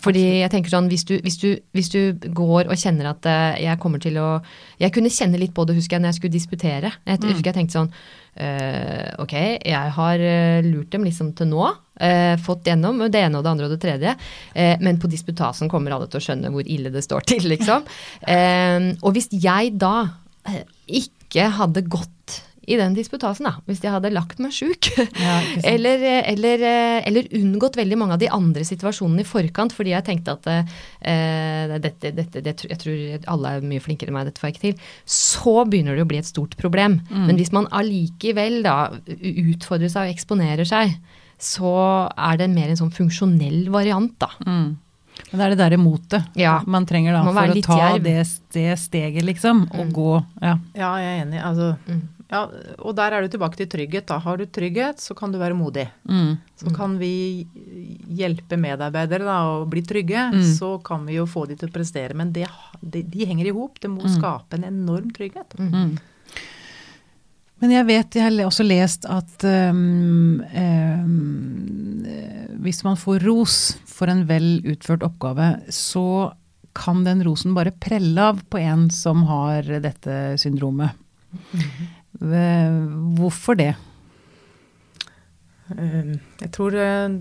[0.03, 1.99] Fordi jeg tenker sånn, hvis du, hvis, du, hvis du
[2.36, 4.41] går og kjenner at eh, jeg kommer til å
[4.81, 6.91] Jeg kunne kjenne litt på det, husker jeg, når jeg skulle disputere.
[7.08, 7.91] Jeg husker jeg tenkte sånn
[8.36, 11.69] eh, Ok, jeg har eh, lurt dem liksom til nå.
[11.99, 14.15] eh, fått gjennom det ene og det andre og det tredje.
[14.53, 17.88] eh, men på disputasen kommer alle til å skjønne hvor ille det står til, liksom.
[19.05, 20.10] Og hvis jeg da
[20.86, 23.54] ikke hadde gått i den disputasen, da.
[23.67, 24.89] Hvis jeg hadde lagt meg sjuk.
[25.21, 25.36] Ja,
[25.73, 26.01] eller,
[26.34, 26.63] eller,
[27.06, 31.75] eller unngått veldig mange av de andre situasjonene i forkant, fordi jeg tenkte at eh,
[31.80, 34.65] dette, dette det, Jeg tror alle er mye flinkere enn meg, dette får jeg ikke
[34.67, 34.88] til.
[35.06, 36.99] Så begynner det å bli et stort problem.
[37.10, 37.28] Mm.
[37.30, 40.95] Men hvis man allikevel da utfordrer seg og eksponerer seg,
[41.41, 41.75] så
[42.15, 44.30] er det mer en sånn funksjonell variant, da.
[44.45, 44.73] Mm.
[45.32, 46.58] Men det er det derre motet Ja.
[46.67, 48.15] man trenger da, Man for å ta det,
[48.51, 49.93] det steget, liksom, og Mm.
[49.95, 50.58] gå Ja.
[50.75, 51.41] Ja, jeg er enig.
[51.43, 52.01] Altså, Mm.
[52.31, 52.39] Ja,
[52.79, 54.07] og der er du tilbake til trygghet.
[54.09, 55.88] Da har du trygghet, så kan du være modig.
[56.09, 56.38] Mm.
[56.57, 57.45] Så kan vi
[58.17, 60.41] hjelpe medarbeidere da, å bli trygge, Mm.
[60.57, 62.15] så kan vi jo få de til å prestere.
[62.15, 62.47] Men det,
[62.81, 63.79] de, de henger i hop.
[63.79, 64.15] Det må Mm.
[64.19, 65.53] skape en enorm trygghet.
[65.59, 65.97] Mm.
[67.61, 72.05] Men jeg vet, jeg har også lest at um, um,
[72.65, 73.55] hvis man får ros
[73.88, 76.33] for en vel utført oppgave, så
[76.75, 80.91] kan den rosen bare prelle av på en som har dette syndromet.
[81.53, 83.73] Ve- Hvorfor det?
[85.75, 86.12] Eh,
[86.43, 87.15] Jeg tror eh,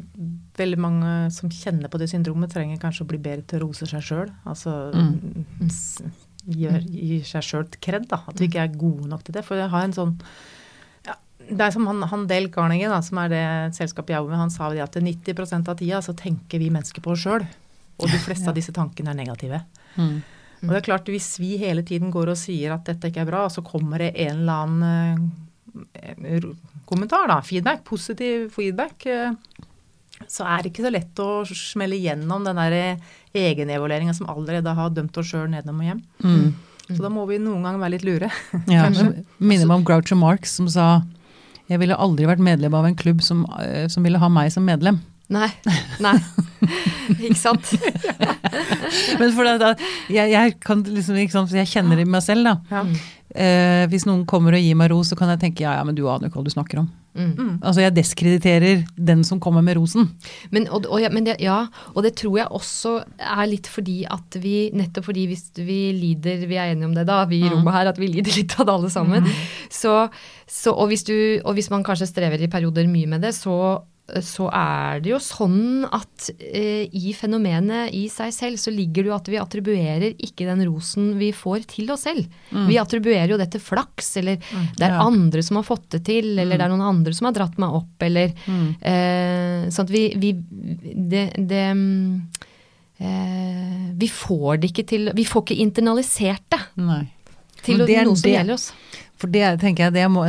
[0.58, 3.88] veldig mange som kjenner på det syndromet, trenger kanskje å bli bedre til å rose
[3.88, 4.30] seg sjøl.
[4.44, 5.46] Altså Mm.
[6.46, 8.20] gjør, gir seg sjøl kred, da.
[8.28, 9.44] At vi ikke er gode nok til det.
[9.46, 10.18] For jeg har en sånn
[11.06, 11.14] ja,
[11.48, 13.44] Det er som han, han Del Carnegie, da, som er det
[13.76, 17.00] selskapet jeg jobber med, han sa det at 90% av tida så tenker vi mennesker
[17.00, 17.46] på oss sjøl.
[17.98, 19.62] Og de fleste av disse tankene er negative.
[19.96, 20.22] Mm.
[20.64, 23.30] Og det er klart, hvis vi hele tiden går og sier at dette ikke er
[23.30, 25.30] bra, så kommer det en eller annen
[26.00, 26.50] eh,
[26.88, 29.32] kommentar, da, feedback, positiv feedback, eh,
[30.30, 32.76] så er det ikke så lett å smelle gjennom den der
[33.34, 36.04] egenevalueringa som allerede har dømt oss sjøl nedom og hjem.
[36.22, 36.46] Mm.
[36.84, 38.30] Så da må vi noen ganger være litt lure.
[38.72, 38.86] Ja,
[39.40, 40.88] minner meg om Groucho Marx som sa
[41.70, 44.66] jeg ville aldri vært medlem av en klubb som, eh, som ville ha meg som
[44.66, 45.00] medlem.
[45.32, 45.48] Nei.
[46.04, 46.16] Nei.
[47.24, 47.74] ikke sant?
[49.20, 49.74] Men for det, da,
[50.12, 52.56] jeg, jeg, kan liksom, ikke sant, jeg kjenner det i meg selv, da.
[52.72, 52.84] Ja.
[53.34, 55.96] Eh, hvis noen kommer og gir meg ros, så kan jeg tenke ja, ja, men
[55.96, 56.90] du aner jo ikke hva du snakker om.
[57.14, 57.30] Mm.
[57.34, 57.50] Mm.
[57.66, 60.08] Altså jeg diskrediterer den som kommer med rosen.
[60.54, 61.60] Men, og, og, ja, men det, ja,
[61.94, 66.42] og det tror jeg også er litt fordi at vi Nettopp fordi hvis vi lider
[66.50, 67.56] Vi er enige om det, da, vi i Mm.
[67.56, 69.26] rommet her, at vi lider litt av det alle sammen.
[69.70, 69.94] Så,
[70.46, 73.82] så, og, hvis du, og hvis man kanskje strever i perioder mye med det, så
[74.20, 79.08] så er det jo sånn at eh, i fenomenet i seg selv så ligger det
[79.08, 82.26] jo at vi attribuerer ikke den rosen vi får til oss selv.
[82.68, 84.36] Vi attribuerer jo det til flaks, eller
[84.76, 85.06] det er Ja.
[85.06, 87.72] andre som har fått det til, eller det er noen andre som har dratt meg
[87.80, 88.76] opp, eller Mm.
[88.82, 92.28] Eh, sånn at vi, vi det, det mm,
[93.00, 97.06] eh, Vi får det ikke til Vi får ikke internalisert det Nei.
[97.64, 98.72] til det noe som gjelder oss.
[99.24, 100.26] For det tenker jeg, det må,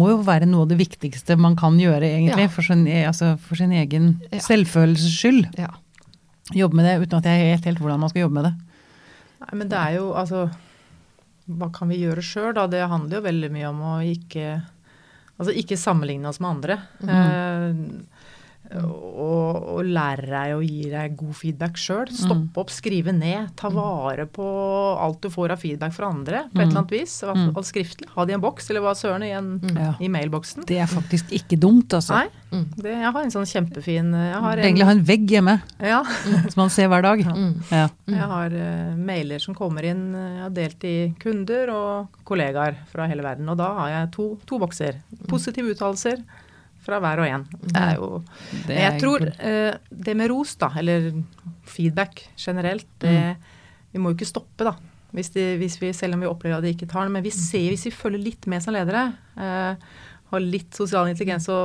[0.00, 2.46] må jo være noe av det viktigste man kan gjøre, egentlig.
[2.48, 2.52] Ja.
[2.54, 4.40] For, sin, altså, for sin egen Ja.
[4.46, 5.50] selvfølelses skyld.
[5.60, 5.68] Ja.
[6.56, 8.54] Jobbe med det uten at jeg vet helt hvordan man skal jobbe med det.
[9.44, 10.46] Nei, men det er jo altså
[11.50, 12.66] Hva kan vi gjøre sjøl, da?
[12.70, 14.62] Det handler jo veldig mye om å ikke
[15.40, 16.76] Altså ikke sammenligne oss med andre.
[17.00, 17.08] Mhm.
[17.10, 18.19] Eh,
[18.78, 22.06] og, og lære deg å gi deg god feedback sjøl.
[22.06, 22.18] Mhm.
[22.20, 23.50] Stoppe opp, skrive ned.
[23.58, 24.46] Ta vare på
[25.00, 27.16] alt du får av feedback fra andre på et eller annet vis.
[27.26, 28.08] Alt skriftlig.
[28.14, 29.50] Ha det i en boks, eller hva søren, i, en.
[29.74, 29.94] Ja.
[30.00, 30.64] i mailboksen.
[30.68, 32.20] Det er faktisk ikke dumt, altså.
[32.20, 32.64] Nei, Mm.
[32.82, 35.52] det, jeg har en sånn kjempefin jeg har en, egentlig ha en vegg hjemme
[35.86, 36.00] ja,
[36.50, 37.20] som man ser hver dag.
[37.22, 37.52] Mm.
[37.70, 37.84] Ja.
[38.10, 40.00] Jeg har uh, mailer som kommer inn.
[40.18, 43.46] Jeg har delt i kunder og kollegaer fra hele verden.
[43.54, 44.98] Og da har jeg to, to bokser.
[45.30, 46.24] Positive uttalelser
[46.84, 47.46] fra hver og en.
[47.60, 48.10] Det er jo
[48.66, 49.40] Det Jeg er tror godt.
[49.40, 51.10] eh, det med ros, da, eller
[51.68, 53.36] feedback generelt, det,
[53.92, 54.74] vi må jo ikke stoppe, da.
[55.12, 57.16] Hvis, de, hvis vi, selv om vi opplever at de ikke tar den.
[57.16, 59.74] Men vi ser, hvis vi følger litt med som ledere, uh,
[60.30, 61.56] har litt sosial intelligens, så,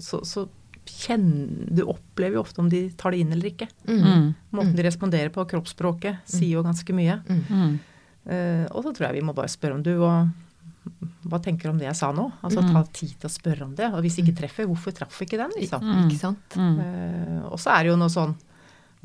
[0.00, 0.46] så, så
[0.86, 3.68] kjenner du opplever jo ofte om de tar det inn eller ikke.
[3.84, 4.00] Mm.
[4.00, 4.26] Mm.
[4.56, 7.18] Måten de responderer på, kroppsspråket, sier jo ganske mye.
[7.28, 7.76] Mm.
[8.26, 10.32] Eh, og så tror jeg vi må bare spørre om du og
[11.26, 12.28] hva tenker du om det jeg sa nå?
[12.46, 12.72] Altså Mm.
[12.72, 13.88] ta tid til å spørre om det.
[13.92, 15.50] Og hvis ikke treffer, hvorfor traff ikke den?
[15.58, 15.82] Liksom.
[15.82, 16.02] Mm.
[16.06, 16.56] Ikke sant?
[16.56, 16.78] Mm.
[16.78, 18.34] Uh, og så er det jo noe sånn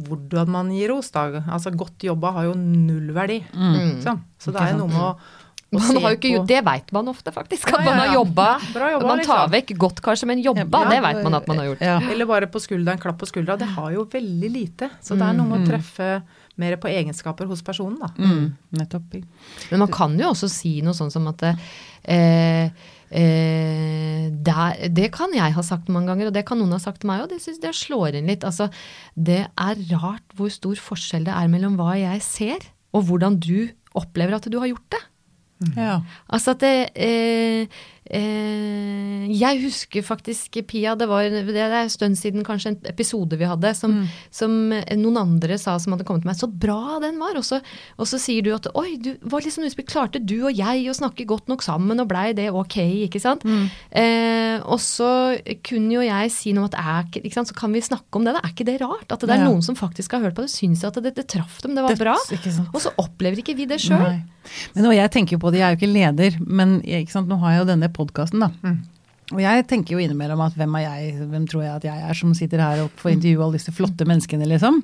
[0.02, 1.28] hvordan man gir ros, da.
[1.52, 3.42] Altså godt jobba har jo nullverdi.
[3.42, 3.46] verdi.
[3.54, 3.96] Mm.
[3.98, 4.22] Liksom.
[4.40, 5.12] Så det er jo noe med å,
[5.72, 7.68] å Man se har jo ikke det veit man ofte, faktisk.
[7.74, 8.14] At Ja, man ja, har ja.
[8.20, 8.48] jobba.
[9.02, 9.52] Man tar liksom.
[9.52, 11.82] vekk godt, kanskje, men jobba, Ja, det veit man at man har gjort.
[11.82, 12.00] Ja.
[12.12, 13.58] Eller bare på skulderen, klapp på skuldra.
[13.58, 14.90] Det har jo veldig lite.
[15.02, 16.10] Så det er noe med å treffe
[16.60, 18.10] mer på egenskaper hos personen, da.
[18.18, 18.50] Mm.
[18.80, 19.20] Nettopp.
[19.72, 22.72] Men man kan jo også si noe sånn som at eh,
[23.12, 27.04] eh, der, Det kan jeg ha sagt mange ganger, og det kan noen ha sagt
[27.04, 27.32] til meg òg.
[27.34, 28.48] Det synes jeg slår inn litt.
[28.48, 28.70] Altså,
[29.16, 33.72] det er rart hvor stor forskjell det er mellom hva jeg ser, og hvordan du
[33.98, 35.06] opplever at du har gjort det.
[35.78, 36.00] Ja.
[36.32, 37.68] Altså at det, eh,
[38.10, 43.38] eh, Jeg husker faktisk, Pia, det var det er en stund siden kanskje en episode
[43.40, 44.08] vi hadde, som, Mm.
[44.32, 44.52] som
[45.02, 46.38] noen andre sa som hadde kommet til meg.
[46.40, 47.36] Så bra den var!
[47.38, 47.62] Og så,
[47.98, 49.88] og så sier du at oi, du var liksom utspilt.
[49.92, 52.78] Klarte du og jeg å snakke godt nok sammen, og blei det ok?
[53.08, 53.44] Ikke sant?
[53.44, 53.70] Mm.
[53.92, 57.48] Eh, og så kunne jo jeg si noe at er sant?
[57.52, 58.34] Så kan vi snakke om det.
[58.36, 58.42] Da.
[58.44, 59.12] Er ikke det rart?
[59.12, 59.50] At det er Ja.
[59.50, 61.96] noen som faktisk har hørt på det, syns at det, det traff dem, det var
[61.96, 62.16] bra.
[62.32, 62.70] Ikke sant?
[62.74, 64.22] Og så opplever ikke vi det sjøl.
[64.76, 67.38] Men og jeg tenker jo på det, jeg er jo ikke leder, men sant, nå
[67.40, 68.74] har jeg jo denne podkasten, da.
[69.32, 72.18] Og jeg tenker jo innimellom at hvem er jeg, hvem tror jeg at jeg er
[72.20, 74.82] som sitter her og får intervjue alle disse flotte menneskene, liksom.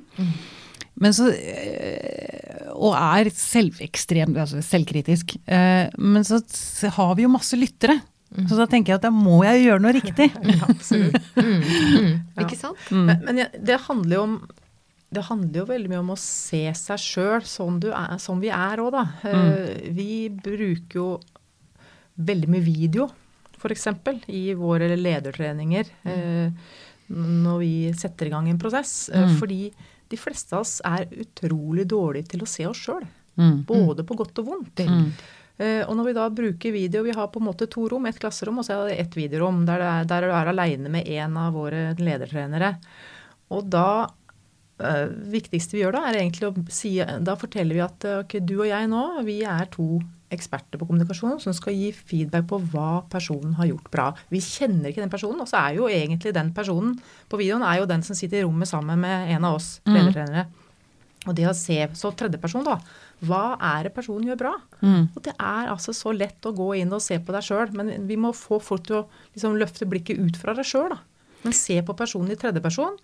[0.98, 5.36] Men så øh, Og er selvekstrem, altså selvkritisk.
[5.46, 6.40] Eh, Men så
[6.96, 8.00] har vi jo masse lyttere.
[8.48, 10.26] Så da tenker jeg at da må jeg gjøre noe riktig.
[10.68, 11.16] Absolutt.
[11.36, 12.44] Mm, mm, Ja.
[12.44, 12.90] Ikke sant?
[12.92, 14.38] Men, men det handler jo om
[15.08, 17.86] det handler jo veldig mye om å se seg sjøl sånn du
[18.20, 19.06] som vi er òg, da.
[19.24, 21.06] Eh, Vi bruker jo
[22.18, 23.08] veldig mye video,
[23.58, 23.86] f.eks.
[24.28, 25.90] i våre ledertreninger.
[26.04, 26.52] mm.
[27.08, 29.08] Når vi setter i gang en prosess.
[29.08, 29.38] Eh, Mm.
[29.40, 29.72] Fordi
[30.10, 33.06] de fleste av oss er utrolig dårlige til å se oss sjøl.
[33.38, 33.64] Mm.
[33.64, 34.82] Både på godt og vondt.
[34.84, 35.12] Mm.
[35.58, 38.18] Eh, Og når vi da bruker video, vi har på en måte to rom, et
[38.18, 41.08] klasserom og så er det ett videorom, der, det er, der du er aleine med
[41.08, 42.76] en av våre ledertrenere.
[43.50, 44.08] Og da
[44.78, 48.38] eh, viktigste vi gjør da, er egentlig å si Da forteller vi at eh, ok,
[48.44, 50.00] du og jeg nå, vi er to
[50.34, 54.06] eksperter på kommunikasjon som skal gi feedback på hva personen har gjort bra.
[54.32, 56.96] Vi kjenner ikke den personen, og så er jo egentlig den personen
[57.28, 59.94] på videoen er jo den som sitter i rommet sammen med en av oss Mm.
[59.96, 60.46] ledertrenere.
[61.26, 62.78] Og det å se så tredjeperson, da.
[63.24, 64.52] Hva er det personen gjør bra?
[64.80, 65.08] Mm.
[65.16, 68.06] Og det er altså så lett å gå inn og se på deg sjøl, men
[68.06, 70.98] vi må få folk til å liksom løfte blikket ut fra deg sjøl, da.
[71.42, 72.96] Men se på personen i tredjeperson.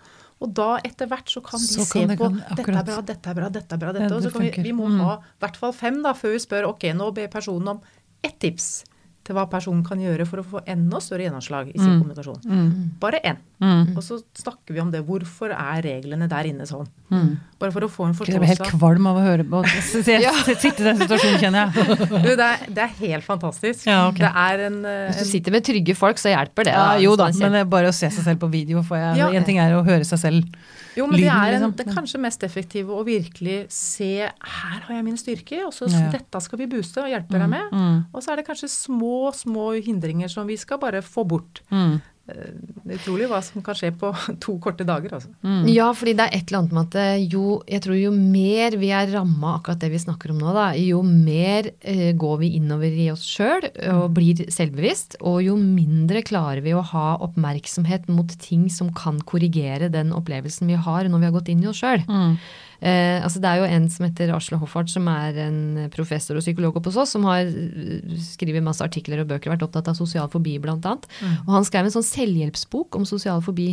[0.44, 3.00] Og da etter hvert så kan de Så se kan på kan- dette er bra,
[3.00, 4.14] dette er bra, dette er bra, Ja, dette.
[4.14, 5.00] og det så kan vi, vi må Mm.
[5.00, 7.80] ha i hvert fall fem da, før vi spør ok, nå ber personen om
[8.22, 8.84] ett tips
[9.24, 12.00] til hva personen kan gjøre for å få enda større gjennomslag i sin Mm.
[12.02, 12.40] kommunikasjon.
[12.44, 12.90] Mm.
[13.00, 13.36] Bare én.
[13.62, 13.96] Mm.
[13.96, 15.00] Og så snakker vi om det.
[15.06, 16.86] Hvorfor er reglene der inne sånn?
[17.10, 17.38] Mm.
[17.58, 18.34] Bare for å få en forståelse.
[18.34, 20.02] Jeg blir helt kvalm av å høre på se-
[20.60, 21.98] sitte i den situasjonen, kjenner jeg.
[22.10, 23.86] Du, det, er, det er helt fantastisk.
[23.88, 24.26] Ja, okay.
[24.26, 26.74] Det er en, en, Hvis du sitter med trygge folk, så hjelper det.
[26.76, 28.82] Ja, jo da, men det er bare å se seg selv på video.
[28.84, 29.30] får jeg, Ja.
[29.32, 30.44] En ting er å høre seg selv.
[30.96, 31.72] Jo, men det er en, liksom.
[31.76, 36.10] det kanskje mest effektive å virkelig se her har jeg mine styrker, og så Ja.
[36.10, 37.72] dette skal vi booste og hjelpe deg med.
[37.72, 38.04] Mm.
[38.14, 41.60] Og så er det kanskje små, små hindringer som vi skal bare få bort.
[41.70, 42.00] Mm.
[42.24, 44.08] Det er utrolig hva som kan skje på
[44.44, 45.28] to korte dager, altså.
[45.44, 45.66] Mm.
[45.68, 48.78] Ja, fordi det er et eller annet med at eh, jo, jeg tror jo mer
[48.80, 52.54] vi er ramma akkurat det vi snakker om nå, da, jo mer eh, går vi
[52.56, 58.08] innover i oss sjøl og blir selvbevisst, og jo mindre klarer vi å ha oppmerksomhet
[58.12, 61.68] mot ting som kan korrigere den opplevelsen vi har når vi har gått inn i
[61.68, 62.06] oss sjøl.
[62.08, 62.38] Mm.
[62.84, 65.60] Eh, altså det er jo en som heter Asle Hoffart, som er en
[65.94, 69.64] professor og psykolog oppe hos oss, som har eh, skrevet masse artikler og bøker, vært
[69.64, 71.08] opptatt av sosial fobi blant annet.
[71.46, 73.70] Og han skrev en sånn selvhjelpsbok om sosial fobi,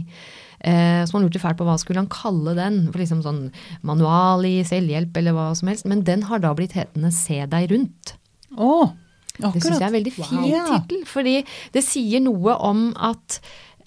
[0.64, 2.86] eh, som han lurte fælt på hva skulle han kalle den.
[2.94, 3.44] For liksom sånn
[3.88, 5.90] manual i selvhjelp eller hva som helst.
[5.92, 8.16] Men den har da blitt hetende Se deg rundt.
[8.56, 8.94] Oh,
[9.42, 9.58] akkurat.
[9.58, 10.72] Det syns jeg er en veldig fin Wow.
[10.72, 11.36] Tittel, fordi
[11.76, 13.42] det sier noe om at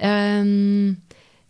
[0.05, 0.97] ehm,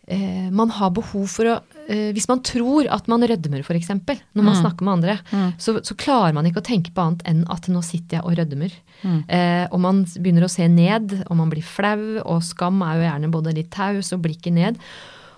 [0.07, 1.55] eh, man har behov for å
[1.87, 4.61] eh, Hvis man tror at man rødmer, f.eks., når man Mm.
[4.61, 5.53] snakker med andre, Mm.
[5.57, 8.37] så, så klarer man ikke å tenke på annet enn at nå sitter jeg og
[8.39, 8.71] rødmer.
[9.03, 9.19] Mm.
[9.29, 13.05] Eh, og man begynner å se ned, og man blir flau, og skam er jo
[13.09, 14.77] gjerne både litt taus og blikket ned.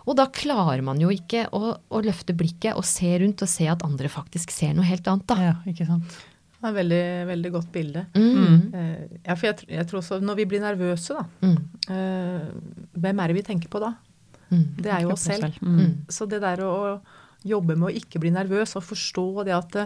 [0.08, 3.68] Og da klarer man jo ikke å, å løfte blikket og se rundt og se
[3.68, 5.36] at andre faktisk ser noe helt annet, da.
[5.36, 6.08] Ja, ikke sant.
[6.58, 8.06] Det er et veldig, veldig godt bilde.
[8.16, 8.74] Mm.
[8.74, 11.58] Eh, ja, for jeg, jeg tror også når vi blir nervøse, da, Mm.
[11.92, 12.48] eh,
[12.98, 13.92] hvem er det vi tenker på da?
[14.50, 14.66] Mm.
[14.80, 15.58] Det er jo oss selv.
[15.62, 16.06] Mm.
[16.12, 16.76] Så det der å
[17.48, 19.86] jobbe med å ikke bli nervøs og forstå det at det,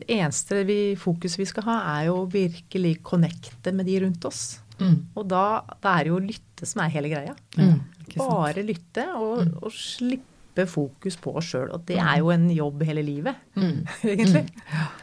[0.00, 4.60] det eneste vi, fokuset vi skal ha, er jo virkelig connecte med de rundt oss.
[4.80, 4.96] Mm.
[5.18, 5.44] Og da,
[5.76, 7.36] det er det jo å lytte som er hele greia.
[7.58, 7.78] Mm.
[8.16, 11.68] Bare lytte og, og slippe fokus på oss sjøl.
[11.76, 13.84] Og det er jo en jobb hele livet, Mm.
[14.12, 14.46] egentlig.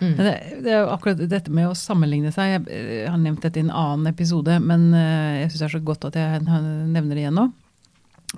[0.01, 0.33] Det,
[0.65, 2.55] det er jo akkurat dette med å sammenligne seg.
[2.55, 5.75] Jeg eh, har nevnt dette i en annen episode, men eh, jeg syns det er
[5.77, 7.47] så godt at jeg nevner det igjen nå.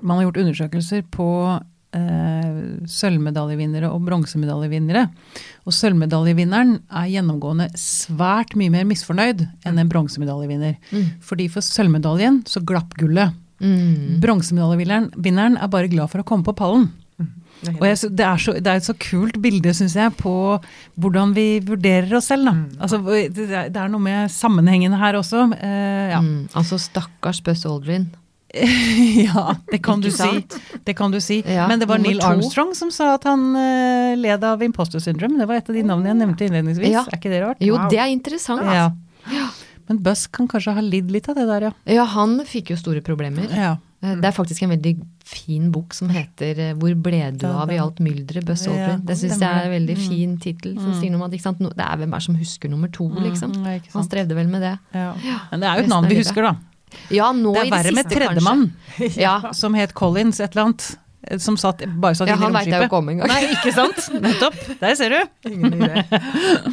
[0.01, 1.29] Man har gjort undersøkelser på
[1.95, 2.59] eh,
[2.89, 5.05] sølvmedaljevinnere og bronsemedaljevinnere.
[5.65, 10.77] Og sølvmedaljevinneren er gjennomgående svært mye mer misfornøyd enn en bronsemedaljevinner.
[10.93, 11.11] Mm.
[11.25, 13.35] Fordi for sølvmedaljen så glapp gullet.
[13.59, 14.19] Mm.
[14.23, 16.89] Bronsemedaljevinneren er bare glad for å komme på pallen.
[17.67, 20.31] Er Og jeg, det, er så, det er et så kult bilde, syns jeg, på
[21.01, 22.47] hvordan vi vurderer oss selv.
[22.47, 22.53] Da.
[22.55, 22.77] Mm.
[22.79, 25.49] Altså, er, det er noe med sammenhengene her også.
[25.57, 26.21] Eh, ja.
[26.23, 26.47] Mm.
[26.55, 28.07] Altså stakkars Buzz Aldrin.
[29.29, 30.29] ja, det kan du si.
[30.85, 31.43] Det kan du si.
[31.45, 32.19] Ja, Men det var Neil.
[32.25, 35.37] Armstrong som sa at han uh, led av imposter syndrome.
[35.37, 36.93] Det var et av de navnene jeg nevnte innledningsvis.
[36.95, 37.03] Ja.
[37.11, 37.61] Er ikke det rart?
[37.61, 37.89] Jo, Wow.
[37.93, 38.65] det er interessant.
[38.65, 38.89] Ja.
[39.89, 41.71] Men Buss kan kanskje ha lidd litt av det der, ja.
[41.89, 43.45] Ja, han fikk jo store problemer.
[43.53, 43.77] ja.
[44.01, 44.93] Eh, Det er faktisk en veldig
[45.27, 48.45] fin bok som heter eh, 'Hvor ble du av i alt mylderet'?
[48.45, 49.05] Buss Ja, Aldrin.
[49.05, 49.97] Det syns jeg er en veldig.
[49.97, 50.07] Mm.
[50.09, 50.75] fin tittel.
[50.79, 53.51] Som sier noe om at no- Det er hvem er som husker nummer to, liksom.
[53.51, 54.79] Mm, Han strevde vel med det.
[54.93, 55.13] Ja.
[55.51, 56.55] Men det er jo et navn vi husker, da.
[57.13, 58.65] Ja, nå Det er verre med tredjemann,
[59.25, 59.51] Ja.
[59.53, 60.89] som het Collins et eller annet.
[61.43, 62.87] Som satt, bare satt ja, inne i han veit jeg jo romskipet.
[62.87, 63.27] ikke om engang.
[63.27, 63.97] Nei, ikke sant?
[64.23, 64.55] Nettopp.
[64.79, 65.49] Der ser du.
[65.51, 66.03] Ingen idé.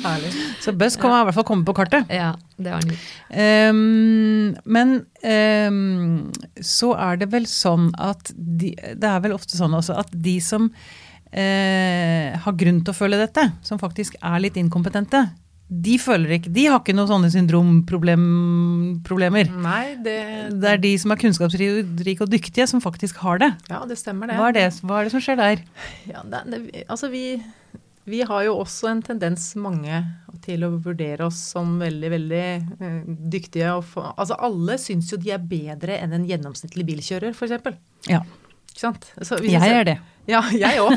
[0.04, 0.30] Herlig.
[0.64, 2.06] Så Buss kan i hvert fall komme på kartet.
[2.14, 2.94] Ja, det var han.
[3.42, 4.94] Ehm, men
[5.26, 6.30] um,
[6.62, 10.36] så er det vel sånn at de, Det er vel ofte sånn også at de
[10.40, 15.26] som uh, har grunn til å føle dette, som faktisk er litt inkompetente,
[15.68, 19.48] de føler ikke De har ikke noen sånne syndromproblemer.
[19.62, 20.18] Nei, det,
[20.62, 23.50] Det er de som er kunnskapsrike og dyktige, som faktisk har det.
[23.70, 24.36] ja, det stemmer det.
[24.38, 25.64] Hva er det, hva er det som skjer der?
[26.10, 27.24] Ja, det, det, altså vi,
[28.06, 30.04] vi har jo også en tendens, mange,
[30.46, 32.98] til å vurdere oss som veldig, veldig eh,
[33.32, 33.72] dyktige.
[33.90, 37.50] Få- altså alle syns jo de er bedre enn en gjennomsnittlig bilkjører, f.eks.
[38.06, 38.20] Ja,
[38.70, 39.08] Ikke sant?
[39.42, 39.96] Jeg er det.
[40.26, 40.94] Ja, jeg òg.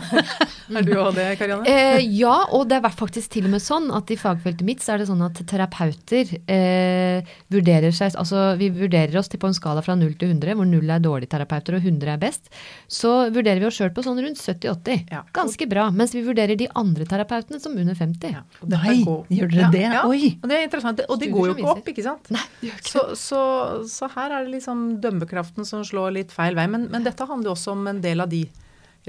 [0.80, 1.66] er du òg det, Karianne?
[1.70, 4.96] Eh, ja, og det er faktisk til og med sånn at i fagfeltet mitt så
[4.96, 9.56] er det sånn at terapeuter eh, vurderer seg Altså vi vurderer oss til på en
[9.56, 12.50] skala fra 0 til 100, hvor 0 er dårlige terapeuter og 100 er best.
[12.90, 15.04] Så vurderer vi oss sjøl på sånn rundt 70-80.
[15.14, 15.22] Ja.
[15.36, 15.90] Ganske bra.
[15.94, 18.34] Mens vi vurderer de andre terapeutene som under 50.
[18.34, 19.86] Ja, Nei, gjør dere det?
[19.86, 20.34] Ja, Oi.
[20.40, 21.04] Og det er interessant.
[21.06, 22.32] Og det går jo ikke opp, ikke sant?
[22.34, 23.44] Nei, det gjør ikke Så, så,
[23.92, 26.66] så her er det liksom dømmekraften som slår litt feil vei.
[26.72, 28.48] Men, men dette handler jo også om en del av de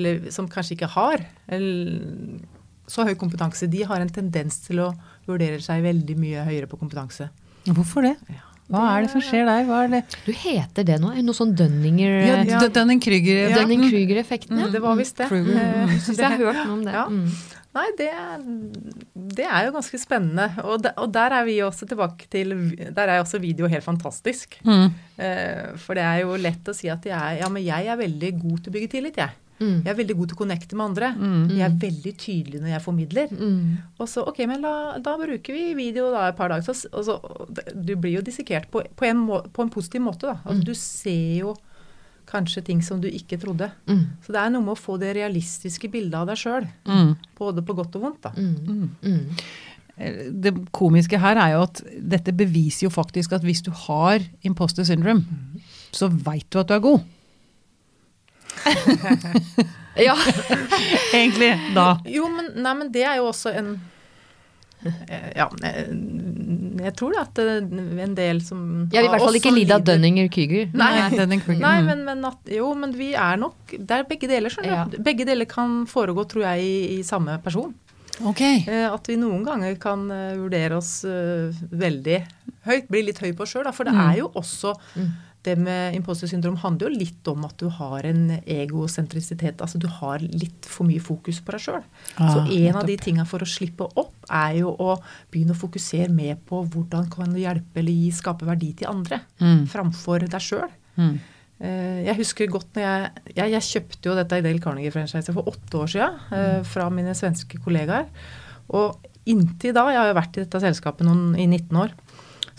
[0.01, 1.23] eller, som kanskje ikke har
[2.91, 3.69] så høy kompetanse.
[3.71, 4.91] De har en tendens til å
[5.29, 7.31] vurdere seg veldig mye høyere på kompetanse.
[7.71, 8.17] Hvorfor det?
[8.33, 8.47] Ja.
[8.71, 9.65] Hva er det som skjer der?
[9.67, 10.01] Hva er det?
[10.23, 11.11] Du heter det nå?
[11.27, 12.13] Noe sånn Dunninger...
[12.23, 12.61] Ja, Ja.
[12.71, 13.49] Dunning-Krüger.
[13.51, 13.57] Ja.
[13.59, 14.69] Dunning-Kruger-effekten, ja.
[14.71, 15.27] Det var visst det.
[15.27, 15.49] Mm.
[15.59, 16.95] Eh, Syns jeg har hørt noe om det.
[16.95, 17.07] Ja.
[17.11, 17.59] Mm.
[17.75, 18.07] Nei, det,
[19.39, 20.47] det er jo ganske spennende.
[20.63, 22.55] Og, de, og der er vi også tilbake til
[22.95, 24.57] Der er også video helt fantastisk.
[24.67, 24.89] Mm.
[25.19, 28.33] Eh, for det er jo lett å si at jeg ja, men jeg er veldig
[28.39, 29.35] god til å bygge tillit, jeg.
[29.61, 29.81] Mm.
[29.85, 31.11] Jeg er veldig god til å connecte med andre.
[31.20, 31.40] Mm.
[31.53, 33.33] Jeg er veldig tydelig når jeg formidler.
[33.37, 33.64] Mm.
[34.01, 36.64] Og så, ok, men la, da bruker vi video da et par dager.
[36.73, 37.18] Så, og så,
[37.75, 40.31] du blir jo dissekert på, på, en må, på en positiv måte.
[40.31, 40.38] da.
[40.44, 41.57] Altså, Du ser jo
[42.31, 43.70] kanskje ting som du ikke trodde.
[43.90, 44.05] Mm.
[44.25, 46.68] Så det er noe med å få det realistiske bildet av deg sjøl.
[46.88, 47.14] Mm.
[47.38, 48.29] Både på godt og vondt.
[48.29, 48.33] da.
[48.38, 48.90] Mm.
[49.03, 49.42] Mm.
[50.40, 51.83] Det komiske her er jo at
[52.14, 55.27] dette beviser jo faktisk at hvis du har imposter syndrome,
[55.92, 57.09] så veit du at du er god.
[60.01, 60.14] Ja.
[61.12, 61.99] Egentlig, da.
[62.09, 63.73] Jo, men, nei, men det er jo også en
[64.87, 65.90] eh, Ja, eh,
[66.87, 67.59] jeg tror det at eh,
[68.07, 68.62] en del som
[68.94, 70.70] Jeg vil i hvert fall ikke lide av Dunninger-Kyger.
[70.79, 70.90] Nei.
[71.11, 71.87] Nei, Mm.
[71.90, 74.99] men, men at, jo, men vi er nok Det er begge deler, skjønner du.
[75.05, 77.75] Begge deler kan foregå, tror jeg, i, i samme person.
[78.31, 78.40] Ok.
[78.46, 80.07] Eh, at vi noen ganger kan
[80.38, 82.18] vurdere oss veldig
[82.68, 83.68] høyt, bli litt høy på oss sjøl.
[83.75, 84.01] For det Mm.
[84.07, 85.11] er jo også Mm.
[85.42, 89.62] Det med imposter syndrom handler jo litt om at du har en egosentrisitet.
[89.64, 91.83] Altså du har litt for mye fokus på deg sjøl.
[92.18, 94.98] så Ah, en av de tinga for å slippe opp, er jo å
[95.33, 99.20] begynne å fokusere mer på hvordan kan du hjelpe eller gi, skape verdi til andre,
[99.40, 99.66] Mm.
[99.66, 100.68] framfor deg sjøl.
[100.96, 101.18] Mm.
[101.61, 105.44] Eh, Jeg husker godt når jeg, jeg Jeg kjøpte jo dette i Dale Carnegie-franchise for
[105.44, 106.64] åtte år siden mm.
[106.64, 108.07] fra mine svenske kollegaer.
[108.70, 111.90] Og inntil da, jeg har jo vært i dette selskapet noen, i 19 år,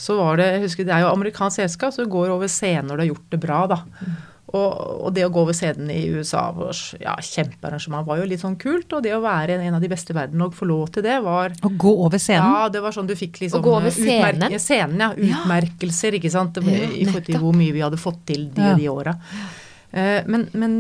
[0.01, 2.89] så var det jeg husker Det er jo amerikansk selskap, så du går over scenen
[2.89, 3.81] når du har gjort det bra, da.
[4.51, 4.71] Og,
[5.07, 8.57] og det å gå over scenen i USA, var ja, kjempearrangement, var jo litt sånn
[8.59, 8.91] kult.
[8.97, 11.13] Og det å være en av de beste i verden og få lov til det,
[11.23, 12.49] var Å gå over scenen?
[12.57, 14.41] ja, det var sånn du fikk liksom Å gå over scenen?
[14.43, 14.59] scenen?
[14.65, 15.09] scenen, ja.
[15.15, 15.39] Ja.
[15.45, 16.57] Utmerkelser, ikke sant.
[16.59, 18.73] Det, Ja, I forhold til hvor mye vi hadde fått til de Ja.
[18.73, 19.15] og de åra.
[19.93, 20.75] Eh, men, men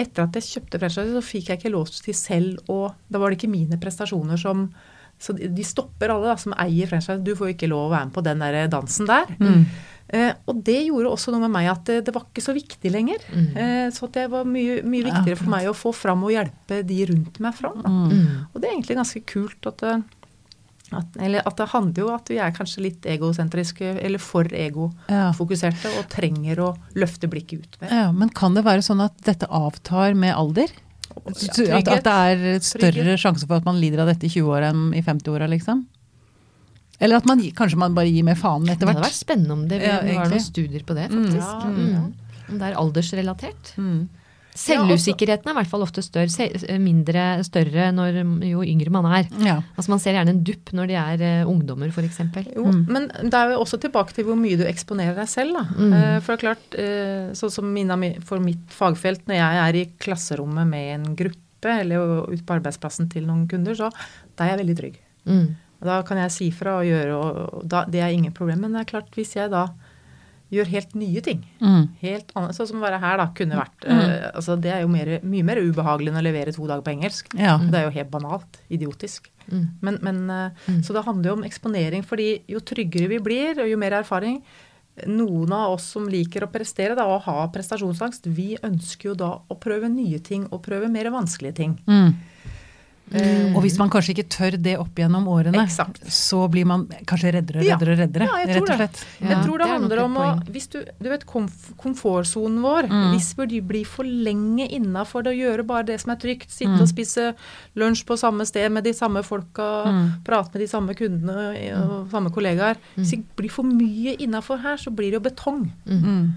[0.00, 3.30] etter at jeg kjøpte franchise, så fikk jeg ikke lov til selv å Da var
[3.30, 4.72] det ikke mine prestasjoner som
[5.20, 7.20] Så de stopper alle da, som eier franchise.
[7.24, 9.28] Du får jo ikke lov å være med på den der dansen der.
[9.36, 9.64] Mm.
[10.10, 12.90] Eh, og det gjorde også noe med meg at det, det var ikke så viktig
[12.90, 13.20] lenger.
[13.30, 13.50] Mm.
[13.62, 16.80] Eh, så det var mye, mye Ja, viktigere for meg å få fram og hjelpe
[16.88, 17.84] de rundt meg fram.
[17.84, 18.48] Mm.
[18.48, 19.94] Og det er egentlig ganske kult at det,
[20.90, 24.48] at, eller at det handler jo om at vi er kanskje litt egosentriske, eller for
[24.50, 24.64] Ja.
[24.66, 27.92] egofokuserte, og trenger å løfte blikket ut mer.
[27.94, 30.72] Ja, men kan det være sånn at dette avtar med alder?
[31.10, 33.18] Ja, At, at det er større Trygghet.
[33.20, 35.84] sjanse for at man lider av dette i 20-åra enn i 50-åra, liksom?
[37.00, 39.80] Eller at man, kanskje man bare gir mer faen Det hadde vært spennende om det
[39.82, 41.24] Ja, var noen studier på det, Mm.
[41.24, 41.64] faktisk.
[41.64, 41.92] Ja, Mm.
[41.92, 42.02] ja.
[42.50, 43.72] Om det er aldersrelatert.
[43.78, 44.08] Mm.
[44.58, 46.48] Selvusikkerheten er i hvert fall ofte større,
[46.82, 49.28] mindre større når, jo yngre man er.
[49.44, 49.56] Ja.
[49.76, 52.20] Altså Man ser gjerne en dupp når de er uh, ungdommer, f.eks.
[52.56, 52.84] Jo, Mm.
[52.88, 55.56] men det er jo også tilbake til hvor mye du eksponerer deg selv.
[55.56, 55.64] Da.
[55.78, 55.92] Mm.
[55.94, 57.96] Uh, For det er klart, uh, sånn som Mina,
[58.26, 63.10] for mitt fagfelt, når jeg er i klasserommet med en gruppe, eller ute på arbeidsplassen
[63.12, 63.90] til noen kunder, så
[64.36, 65.00] da er jeg veldig trygg.
[65.28, 65.48] Mm.
[65.80, 68.60] Da kan jeg si fra og gjøre, og da, det er ingen problem.
[68.66, 69.66] Men det er klart, hvis jeg da
[70.50, 71.88] gjør helt nye ting, Mm.
[72.02, 73.98] helt annet, sånn som å være her da, kunne vært Mm.
[73.98, 76.92] uh, altså Det er jo mer, mye mer ubehagelig enn å levere to dager på
[76.96, 77.34] engelsk.
[77.38, 77.56] Ja.
[77.58, 78.58] Det er jo helt banalt.
[78.70, 79.28] Idiotisk.
[79.50, 79.68] Mm.
[79.80, 80.82] Men, men, uh, Mm.
[80.82, 84.42] Så det handler jo om eksponering, fordi jo tryggere vi blir, og jo mer erfaring
[85.06, 89.38] Noen av oss som liker å prestere da, og ha prestasjonsangst, vi ønsker jo da
[89.48, 91.78] å prøve nye ting og prøve mer vanskelige ting.
[91.86, 92.14] Mm.
[93.12, 95.98] Eh, Og hvis man kanskje ikke tør det opp gjennom årene, Exakt.
[96.06, 98.26] så blir man kanskje reddere og reddere og reddere.
[98.28, 99.00] Ja, jeg tror rett og slett.
[99.20, 102.60] Ja, jeg tror det, det er handler om å hvis du, du vet komf komfortsonen
[102.62, 103.14] vår, Mm.
[103.14, 106.70] hvis vi blir for lenge innafor det å gjøre bare det som er trygt, sitte
[106.76, 106.80] Mm.
[106.82, 107.34] og spise
[107.76, 110.22] lunsj på samme sted med de samme folka, Mm.
[110.24, 114.76] prate med de samme kundene og samme kollegaer Hvis vi blir for mye innafor her,
[114.76, 115.70] så blir det jo betong.
[115.86, 116.30] Mm.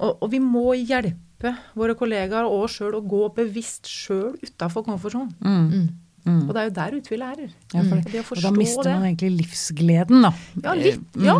[0.00, 4.84] Og, og vi må hjelpe våre kollegaer og oss sjøl å gå bevisst sjøl utafor
[4.84, 5.34] komfortsonen.
[6.24, 6.32] Mm.
[6.32, 6.40] Mm.
[6.40, 6.48] Mm.
[6.48, 7.54] Og det er jo der ute vi lærer.
[7.74, 8.96] Ja, for, Det å og da mister mister det.
[8.96, 10.32] man egentlig livsgleden, da.
[10.64, 11.06] Ja, litt.
[11.14, 11.24] Mm.
[11.28, 11.38] Ja.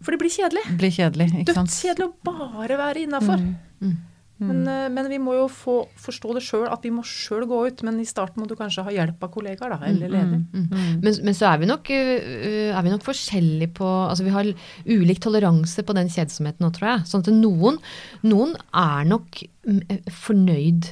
[0.00, 0.64] For det blir kjedelig.
[0.70, 1.72] Det blir kjedelig, ikke sant.
[1.72, 3.42] Dødskjedelig å bare være innafor.
[3.42, 3.54] Mm.
[3.82, 4.48] Mm.
[4.48, 7.58] Men, eh, men vi må jo få forstå det sjøl, at vi må sjøl gå
[7.68, 7.82] ut.
[7.86, 10.40] Men i starten må du kanskje ha hjelp av kollegaer, da, eller leder.
[10.42, 10.64] Mm.
[10.70, 10.96] Mm.
[11.04, 14.50] Men, men så er vi nok, øh, er vi nok forskjellige på Altså vi har
[14.90, 17.06] ulik toleranse på den kjedsomheten nå, tror jeg.
[17.10, 17.78] Sånn at noen,
[18.26, 20.90] noen er nok fornøyd med, fornøyd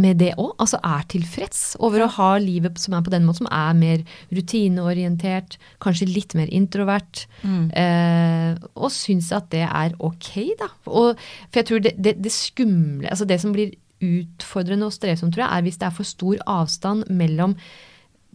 [0.00, 0.54] med det òg.
[0.62, 4.02] Altså er tilfreds over å ha livet som er på den måten, som er mer
[4.34, 7.24] rutineorientert, kanskje litt mer introvert.
[7.42, 7.68] Mm.
[7.70, 10.70] Eh, og syns at det er ok, da.
[10.90, 13.74] Og, for jeg tror det, det, det skumle, altså det som blir
[14.04, 17.56] utfordrende og strevsomt, tror jeg, er hvis det er for stor avstand mellom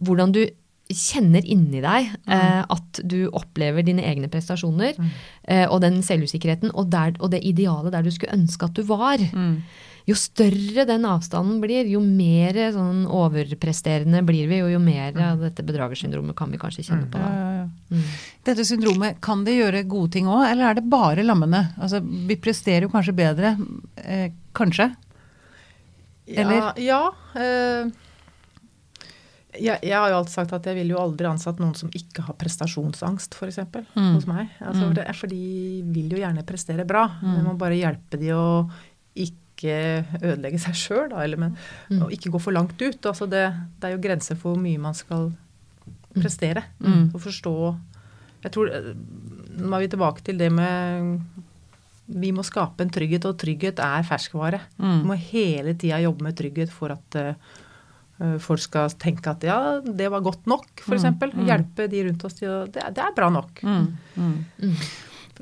[0.00, 0.44] hvordan du
[0.90, 4.96] kjenner inni deg eh, at du opplever dine egne prestasjoner,
[5.46, 8.82] eh, og den selvusikkerheten, og, der, og det idealet der du skulle ønske at du
[8.88, 9.22] var.
[9.30, 9.60] Mm.
[10.08, 15.42] Jo større den avstanden blir, jo mer sånn overpresterende blir vi, og jo mer av
[15.44, 17.20] dette bedragersyndromet kan vi kanskje kjenne på.
[17.20, 17.30] Da.
[17.30, 17.66] ja, ja.
[17.90, 18.04] Mm.
[18.46, 21.66] Dette syndromet, kan det gjøre gode ting òg, eller er det bare lammende?
[21.80, 23.56] Altså, vi presterer jo kanskje bedre,
[24.00, 24.90] eh, kanskje?
[26.30, 26.70] Eller?
[26.78, 27.02] Ja.
[27.34, 27.90] ja eh,
[29.58, 32.22] jeg, jeg har jo alltid sagt at jeg ville jo aldri ansatt noen som ikke
[32.28, 33.58] har prestasjonsangst, f.eks.
[33.96, 34.12] Mm.
[34.14, 34.52] hos meg.
[34.62, 34.94] Altså, Mm.
[34.94, 37.08] det er for de vil jo gjerne prestere bra.
[37.20, 37.34] Mm.
[37.36, 38.44] Vi må bare hjelpe de å
[39.18, 41.22] ikke ødelegge seg sjøl, da.
[41.24, 41.56] Eller, men,
[41.90, 42.02] Mm.
[42.04, 43.00] Og ikke gå for langt ut.
[43.06, 45.32] Altså det, det er jo grenser for hvor mye man skal
[46.14, 46.62] prestere.
[46.80, 47.10] Mm.
[47.14, 47.76] Og forstå
[48.42, 48.94] Jeg tror eh,
[49.60, 51.20] Nå er vi tilbake til det med
[52.08, 54.60] Vi må skape en trygghet, og trygghet er ferskvare.
[54.78, 55.04] Vi Mm.
[55.06, 57.34] må hele tida jobbe med trygghet for at eh,
[58.38, 61.04] folk skal tenke at ja, det var godt nok, f.eks.
[61.04, 61.46] Mm, mm.
[61.46, 63.62] Hjelpe de rundt oss til å det, det er bra nok.
[63.62, 63.86] Mm.
[64.16, 64.44] Mm.
[64.62, 64.74] Mm.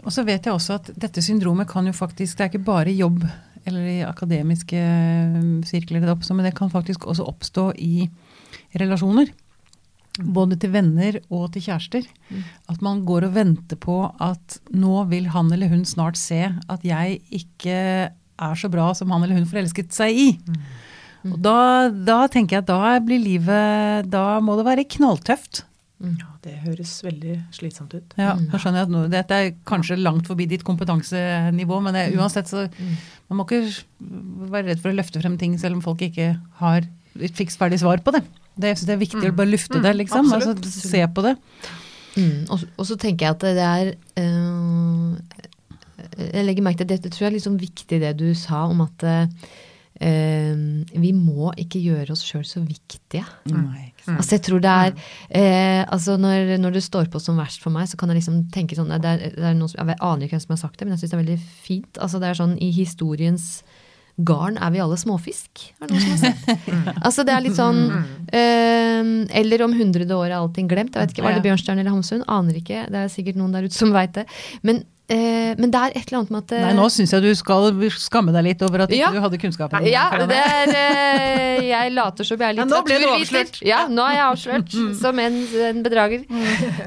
[0.04, 2.92] Og så vet jeg også at dette syndromet kan jo faktisk Det er ikke bare
[2.94, 3.24] jobb
[3.68, 8.08] eller i akademiske mm, sirkler det oppstår, men det kan faktisk også oppstå i
[8.78, 9.30] relasjoner.
[10.18, 12.08] Både til venner og til kjærester.
[12.32, 12.42] Mm.
[12.74, 16.86] At man går og venter på at nå vil han eller hun snart se at
[16.86, 17.78] jeg ikke
[18.38, 20.28] er så bra som han eller hun forelsket seg i.
[20.48, 21.32] Mm.
[21.34, 21.56] Og da,
[21.90, 25.64] da tenker jeg at da blir livet Da må det være knalltøft.
[26.00, 28.12] Ja, det høres veldig slitsomt ut.
[28.16, 32.46] Ja, jeg skjønner at nå, Dette er kanskje langt forbi ditt kompetansenivå, men det, uansett
[32.46, 32.92] så Mm.
[33.30, 33.82] man må ikke
[34.52, 36.86] være redd for å løfte frem ting selv om folk ikke har
[37.20, 38.22] et fiksferdig svar på det.
[38.56, 39.32] det det er viktig Mm.
[39.32, 40.32] å bare lufte Mm, det, liksom.
[40.32, 40.64] absolutt.
[40.64, 41.36] Altså, se på det.
[42.16, 42.46] Mm.
[42.50, 45.16] Og, og så tenker jeg at det er øh,
[46.32, 49.02] Jeg legger merke til dette tror jeg er liksom viktig det du sa om at
[49.02, 49.26] eh,
[49.98, 53.24] vi må ikke gjøre oss sjøl så viktige.
[53.50, 54.20] Nei, ikke sant.
[54.20, 54.92] Altså jeg tror det er
[55.40, 58.44] eh, altså når, når det står på som verst for meg, så kan jeg liksom
[58.54, 60.78] tenke sånn det er, det er noen som, Jeg aner ikke hvem som har sagt
[60.78, 62.00] det, men jeg syns det er veldig fint.
[62.04, 63.48] Altså det er sånn i historiens
[64.18, 65.64] garn er vi alle småfisk.
[65.78, 66.70] Er det noen som har sagt?
[67.06, 67.82] altså det er litt sånn
[68.34, 70.94] eh, Eller om hundrede år er allting glemt.
[70.94, 71.44] Jeg vet ikke, Var det.
[71.46, 72.24] Bjørnstjerne eller Hamsun?
[72.26, 72.86] Aner ikke.
[72.90, 74.26] Det er sikkert noen der ute som veit det.
[74.66, 77.22] Men, eh, men det er et eller annet med at eh, Nei, nå syns jeg
[77.24, 79.10] du skal skamme deg litt over at ikke Ja.
[79.14, 79.86] du hadde kunnskapen.
[79.88, 83.60] ja, det er eh, Jeg later som jeg er Ja, nå ble du avslørt.
[83.66, 85.38] Ja, nå er jeg avslørt som en,
[85.70, 86.24] en bedrager.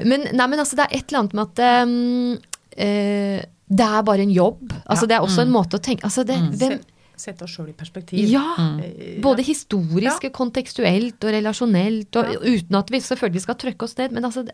[0.04, 2.38] Men, nei, men altså, det er et eller annet med at um,
[2.76, 3.42] eh,
[3.72, 4.72] det er bare en jobb.
[4.86, 5.08] Altså, Ja.
[5.08, 6.78] Det er også en måte å tenke altså, det, hvem,
[7.22, 8.24] Sett, sett oss sjøl i perspektiv.
[8.30, 8.42] Ja!
[8.58, 9.20] Mm.
[9.24, 12.18] Både historisk, kontekstuelt og relasjonelt.
[12.18, 12.40] Og, Ja.
[12.42, 14.14] Uten at vi selvfølgelig skal trøkke oss ned.
[14.16, 14.44] Men altså,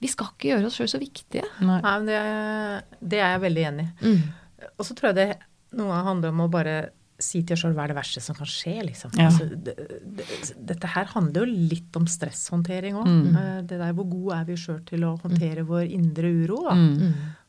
[0.00, 1.44] vi skal ikke gjøre oss sjøl så viktige.
[1.60, 1.80] Nei.
[1.84, 2.20] Nei, men det,
[3.12, 4.12] det er jeg veldig enig i.
[4.14, 4.70] Mm.
[4.76, 5.28] Og så tror jeg det
[5.76, 6.76] noe ganger handler om å bare
[7.22, 9.14] si til oss sjøl hva er det verste som kan skje, liksom.
[9.16, 9.30] Ja.
[9.30, 9.74] Altså, det,
[10.18, 10.26] det,
[10.68, 13.08] dette her handler jo litt om stresshåndtering òg.
[13.08, 13.38] Mm.
[13.70, 16.76] Det der hvor gode er vi sjøl til å håndtere vår indre uro, da.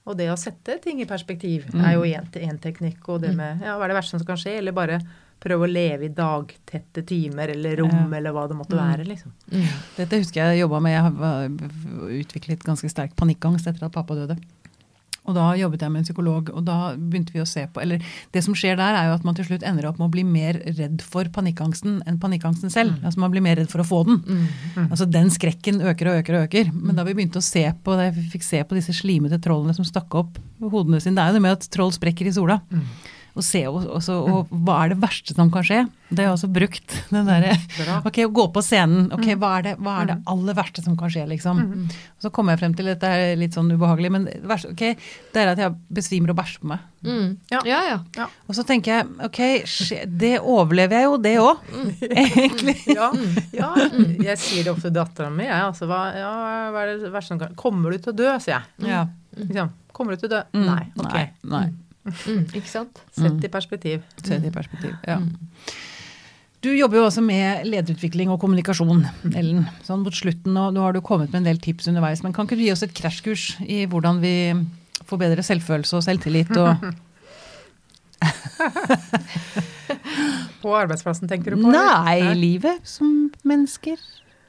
[0.08, 0.10] Mm.
[0.10, 0.12] Mm.
[0.14, 1.84] Og det å sette ting i perspektiv Mm.
[1.86, 3.08] er jo én teknikk.
[3.10, 4.99] Og det med ja, hva er det verste som kan skje, eller bare
[5.39, 9.05] prøve å leve i dagtette timer eller rom eller hva det måtte være.
[9.05, 9.32] liksom.
[9.51, 9.68] Mm.
[9.97, 10.91] Dette husker jeg jobba med.
[10.95, 11.49] Jeg har var-
[12.10, 14.38] utviklet ganske sterk panikkangst etter at pappa døde.
[15.28, 18.04] Og da jobbet jeg med en psykolog, og da begynte vi å se på Eller
[18.36, 20.24] det som skjer der, er jo at man til slutt ender opp med å bli
[20.28, 22.96] mer redd for panikkangsten enn panikkangsten selv.
[23.04, 24.22] Altså man blir mer redd for å få den.
[24.24, 24.88] Mm.
[24.88, 26.72] Altså den skrekken øker og øker og øker.
[26.74, 29.76] Men da vi begynte å se på det, vi fikk se på disse slimete trollene
[29.76, 32.62] som stakk opp hodene sine Det er jo det med at troll sprekker i sola.
[33.38, 35.84] Og se også, og, og hva er det verste som kan skje?
[36.08, 36.94] Det har jeg også brukt.
[37.12, 37.46] Den der,
[38.08, 39.10] Ok, å gå på scenen.
[39.14, 41.60] Ok, hva er, det, hva er det aller verste som kan skje, liksom?
[41.92, 44.84] Og så kommer jeg frem til dette er litt sånn ubehagelig, men det verste, ok,
[45.36, 46.86] det er at jeg besvimer og bæsjer på meg.
[47.06, 47.28] Mm.
[47.54, 47.62] Ja.
[47.68, 47.80] Ja,
[48.18, 48.28] ja.
[48.50, 49.42] Og så tenker jeg ok,
[50.24, 51.74] det overlever jeg jo, det òg.
[52.26, 52.78] Egentlig.
[52.98, 53.12] Ja,
[53.54, 53.68] ja,
[54.24, 55.46] jeg sier det ofte til dattera mi.
[55.52, 56.32] Altså, hva, ja,
[56.74, 58.88] hva er det verste som kan Kommer du til å dø, sier jeg.
[58.90, 59.04] Ja.
[59.38, 60.42] Liksom, Kommer du til å dø?
[60.56, 60.66] Mm.
[60.72, 60.82] Nei.
[61.04, 61.14] Ok.
[61.14, 61.68] Nei, nei.
[62.08, 62.43] Mm.
[62.55, 63.01] Ikke sant?
[63.16, 64.01] Sett i perspektiv.
[64.24, 64.95] Sett i perspektiv.
[65.08, 65.20] Ja.
[66.66, 69.05] Du jobber jo også med lederutvikling og kommunikasjon,
[69.38, 69.68] Ellen.
[69.86, 72.24] Sånn mot slutten, og nå har du kommet med en del tips underveis.
[72.26, 74.34] Men kan ikke du gi oss et krasjkurs i hvordan vi
[75.08, 76.51] får bedre selvfølelse og selvtillit?
[76.58, 76.70] Og
[80.64, 81.70] På arbeidsplassen, tenker du på?
[81.72, 84.01] Nei, i livet som mennesker.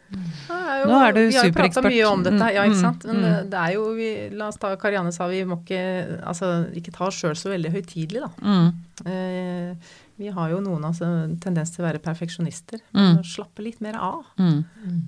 [0.09, 2.81] Er jo, Nå er du vi har jo prata mye om dette, ja, Mm, ikke
[2.81, 3.05] sant.
[3.09, 3.51] Men mm.
[3.53, 5.81] det, er jo vi, La oss ta Karianne sa vi må ikke
[6.25, 8.31] altså, ikke ta oss sjøl så veldig høytidelig, da.
[8.41, 8.71] Mm.
[9.13, 11.07] Eh, vi har jo noen altså,
[11.43, 12.81] tendens til å være perfeksjonister.
[12.97, 13.21] Mm.
[13.23, 14.25] Slappe litt mer av.
[14.41, 14.57] Mm.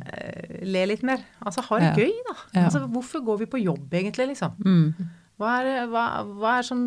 [0.06, 1.24] Eh, le litt mer.
[1.42, 1.96] Altså ha det Ja.
[1.96, 2.36] gøy, da.
[2.54, 2.64] Ja.
[2.68, 4.54] Altså, hvorfor går vi på jobb, egentlig, liksom?
[4.62, 5.08] Mm.
[5.40, 6.80] Hva er, hva, hva er som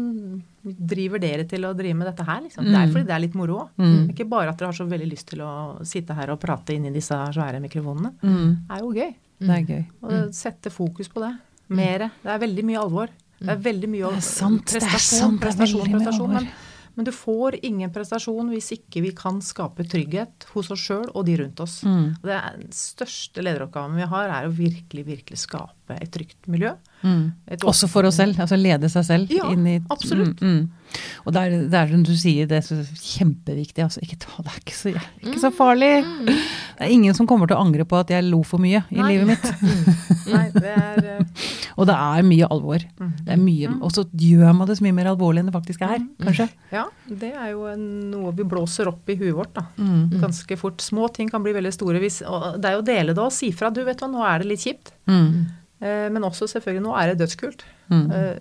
[0.63, 2.67] driver dere til å drive med dette her, liksom?
[2.67, 2.69] Mm.
[2.69, 3.83] Det er fordi det er litt moro Mm.
[3.83, 5.53] Det er Ikke bare at dere har så veldig lyst til å
[5.85, 8.13] sitte her og prate inn i disse svære mikrofonene.
[8.21, 8.51] Mm.
[8.69, 9.15] Det er jo gøy.
[9.43, 9.83] Det er gøy.
[10.05, 11.33] Og sette fokus på det.
[11.73, 12.11] Mere.
[12.21, 13.11] Det er veldig mye alvor.
[13.43, 16.35] Det er veldig mye er sant, prestasjon, prestasjon, prestasjon.
[16.37, 16.47] Men,
[16.95, 21.25] men du får ingen prestasjon hvis ikke vi kan skape trygghet hos oss sjøl og
[21.27, 21.81] de rundt oss.
[21.83, 22.05] Mm.
[22.21, 26.47] Og det er Den største lederoppgaven vi har, er å virkelig, virkelig skape et trygt
[26.47, 26.71] miljø.
[27.03, 27.33] Mm.
[27.51, 29.33] Et Også for oss selv, altså lede seg selv.
[29.33, 30.39] Ja, inn i, absolutt.
[30.39, 30.97] Mm, mm.
[31.25, 33.83] Og det er, er som du sier, det er så kjempeviktig.
[33.83, 35.91] Altså, ikke ta det er ikke så, ikke så farlig.
[36.27, 39.01] Det er ingen som kommer til å angre på at jeg lo for mye i
[39.01, 39.11] Nei.
[39.11, 39.49] livet mitt.
[40.33, 41.43] Nei, det er Uh...
[41.79, 42.83] Og det er mye alvor.
[42.99, 45.81] Det er mye, og så gjør man det så mye mer alvorlig enn det faktisk
[45.87, 46.45] er, kanskje.
[46.73, 49.65] Ja, det er jo en, noe vi blåser opp i huet vårt, da.
[49.81, 50.19] Mm.
[50.21, 50.83] Ganske fort.
[50.85, 52.01] Små ting kan bli veldig store.
[52.03, 53.71] Hvis, og det er jo å dele det og si fra.
[53.73, 54.93] Du, vet hva, nå er det litt kjipt.
[55.09, 55.62] Mm.
[55.83, 57.65] Eh, men også selvfølgelig, nå er det dødskult.
[57.91, 58.05] Mm.
[58.17, 58.37] Eh,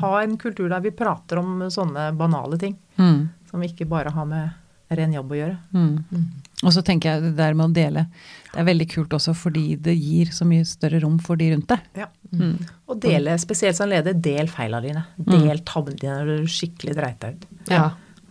[0.00, 2.78] ha en kultur der vi prater om sånne banale ting.
[2.98, 3.28] Mm.
[3.50, 4.56] Som ikke bare har med
[4.90, 5.56] ren jobb å gjøre.
[5.70, 6.22] Mm.
[6.66, 8.06] Og så tenker jeg det der med å dele.
[8.50, 11.70] Det er veldig kult også fordi det gir så mye større rom for de rundt
[11.70, 11.86] deg.
[12.02, 12.08] Ja.
[12.34, 12.56] Mm.
[12.90, 15.04] Og dele, spesielt som leder, del feilene dine.
[15.30, 17.46] Del tabbene dine når du skikkelig dreit deg ut.
[17.70, 17.84] Ja.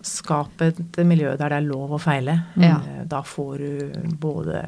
[0.05, 2.37] Skap et miljø der det er lov å feile.
[2.55, 2.77] Ja.
[2.79, 3.91] Eh, Da får du
[4.21, 4.61] både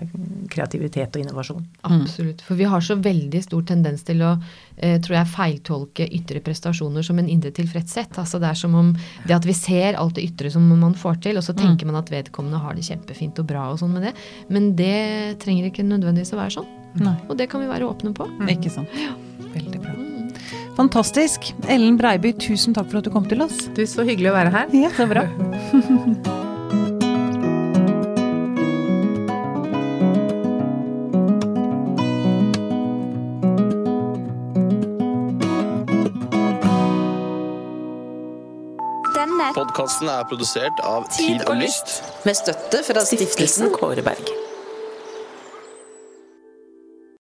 [0.49, 1.65] kreativitet og innovasjon.
[1.87, 2.41] Absolutt.
[2.41, 4.31] For vi har så veldig stor tendens til å
[4.77, 8.17] eh, tror jeg, feiltolke ytre prestasjoner som en indre tilfredshet.
[8.17, 8.93] Altså det er som om
[9.27, 12.01] det at vi ser alt det ytre som man får til, og så tenker man
[12.01, 14.13] at vedkommende har det kjempefint og bra og sånn med det.
[14.49, 16.71] Men det trenger ikke nødvendigvis å være sånn.
[17.01, 17.15] Nei.
[17.29, 18.27] Og det kan vi være åpne på.
[18.51, 18.89] Ikke sant.
[18.99, 19.13] Ja.
[19.53, 19.95] Veldig bra.
[20.77, 21.51] Fantastisk.
[21.67, 23.67] Ellen Breiby, tusen takk for at du kom til oss.
[23.75, 24.77] Du, så hyggelig å være her.
[24.83, 25.27] Ja, så bra.
[39.51, 41.99] Podkasten er produsert av Tid og Lyst.
[42.25, 44.50] med støtte fra stiftelsen Kåre Berg.